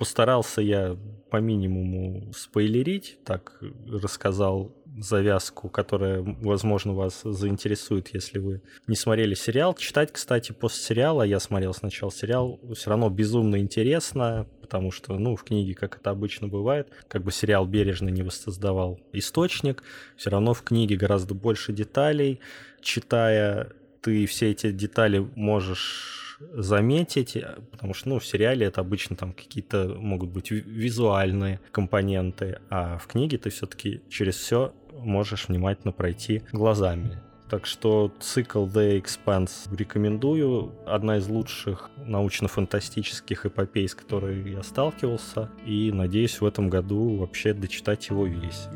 Постарался 0.00 0.62
я 0.62 0.96
по 1.30 1.36
минимуму 1.36 2.32
спойлерить, 2.32 3.18
так 3.22 3.60
рассказал 3.86 4.74
завязку, 4.98 5.68
которая, 5.68 6.22
возможно, 6.40 6.94
вас 6.94 7.20
заинтересует, 7.22 8.08
если 8.14 8.38
вы 8.38 8.62
не 8.86 8.96
смотрели 8.96 9.34
сериал. 9.34 9.74
Читать, 9.74 10.10
кстати, 10.10 10.52
после 10.52 10.82
сериала, 10.82 11.22
я 11.22 11.38
смотрел 11.38 11.74
сначала 11.74 12.10
сериал, 12.10 12.58
все 12.74 12.88
равно 12.88 13.10
безумно 13.10 13.56
интересно, 13.56 14.46
потому 14.62 14.90
что, 14.90 15.18
ну, 15.18 15.36
в 15.36 15.44
книге, 15.44 15.74
как 15.74 15.98
это 15.98 16.08
обычно 16.08 16.48
бывает, 16.48 16.88
как 17.06 17.22
бы 17.22 17.30
сериал 17.30 17.66
бережно 17.66 18.08
не 18.08 18.22
воссоздавал 18.22 18.98
источник, 19.12 19.82
все 20.16 20.30
равно 20.30 20.54
в 20.54 20.62
книге 20.62 20.96
гораздо 20.96 21.34
больше 21.34 21.74
деталей. 21.74 22.40
Читая, 22.80 23.70
ты 24.00 24.24
все 24.24 24.50
эти 24.50 24.72
детали 24.72 25.18
можешь 25.34 26.29
заметить, 26.52 27.36
потому 27.70 27.94
что, 27.94 28.08
ну, 28.08 28.18
в 28.18 28.26
сериале 28.26 28.66
это 28.66 28.80
обычно 28.80 29.16
там 29.16 29.32
какие-то 29.32 29.94
могут 29.98 30.30
быть 30.30 30.50
визуальные 30.50 31.60
компоненты, 31.70 32.60
а 32.70 32.98
в 32.98 33.06
книге 33.06 33.38
ты 33.38 33.50
все-таки 33.50 34.02
через 34.08 34.36
все 34.36 34.72
можешь 34.92 35.48
внимательно 35.48 35.92
пройти 35.92 36.42
глазами. 36.52 37.18
Так 37.50 37.66
что 37.66 38.12
цикл 38.20 38.64
The 38.64 39.02
Expanse 39.02 39.76
рекомендую. 39.76 40.72
Одна 40.86 41.16
из 41.16 41.26
лучших 41.26 41.90
научно-фантастических 41.96 43.44
эпопей, 43.46 43.88
с 43.88 43.94
которой 43.96 44.52
я 44.52 44.62
сталкивался. 44.62 45.50
И 45.66 45.90
надеюсь 45.90 46.40
в 46.40 46.46
этом 46.46 46.70
году 46.70 47.16
вообще 47.16 47.52
дочитать 47.52 48.08
его 48.08 48.24
весь. 48.24 48.68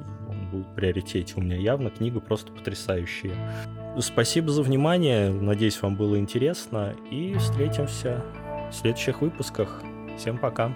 Будет 0.55 0.67
в 0.69 0.75
приоритете 0.75 1.35
у 1.37 1.41
меня 1.41 1.57
явно. 1.57 1.91
Книга 1.91 2.21
просто 2.21 2.53
потрясающая. 2.53 3.35
Спасибо 3.99 4.51
за 4.51 4.63
внимание. 4.63 5.31
Надеюсь, 5.31 5.83
вам 5.83 5.97
было 5.97 6.17
интересно. 6.17 6.95
И 7.11 7.35
встретимся 7.35 8.23
в 8.71 8.75
следующих 8.75 9.21
выпусках. 9.21 9.83
Всем 10.17 10.39
пока. 10.39 10.73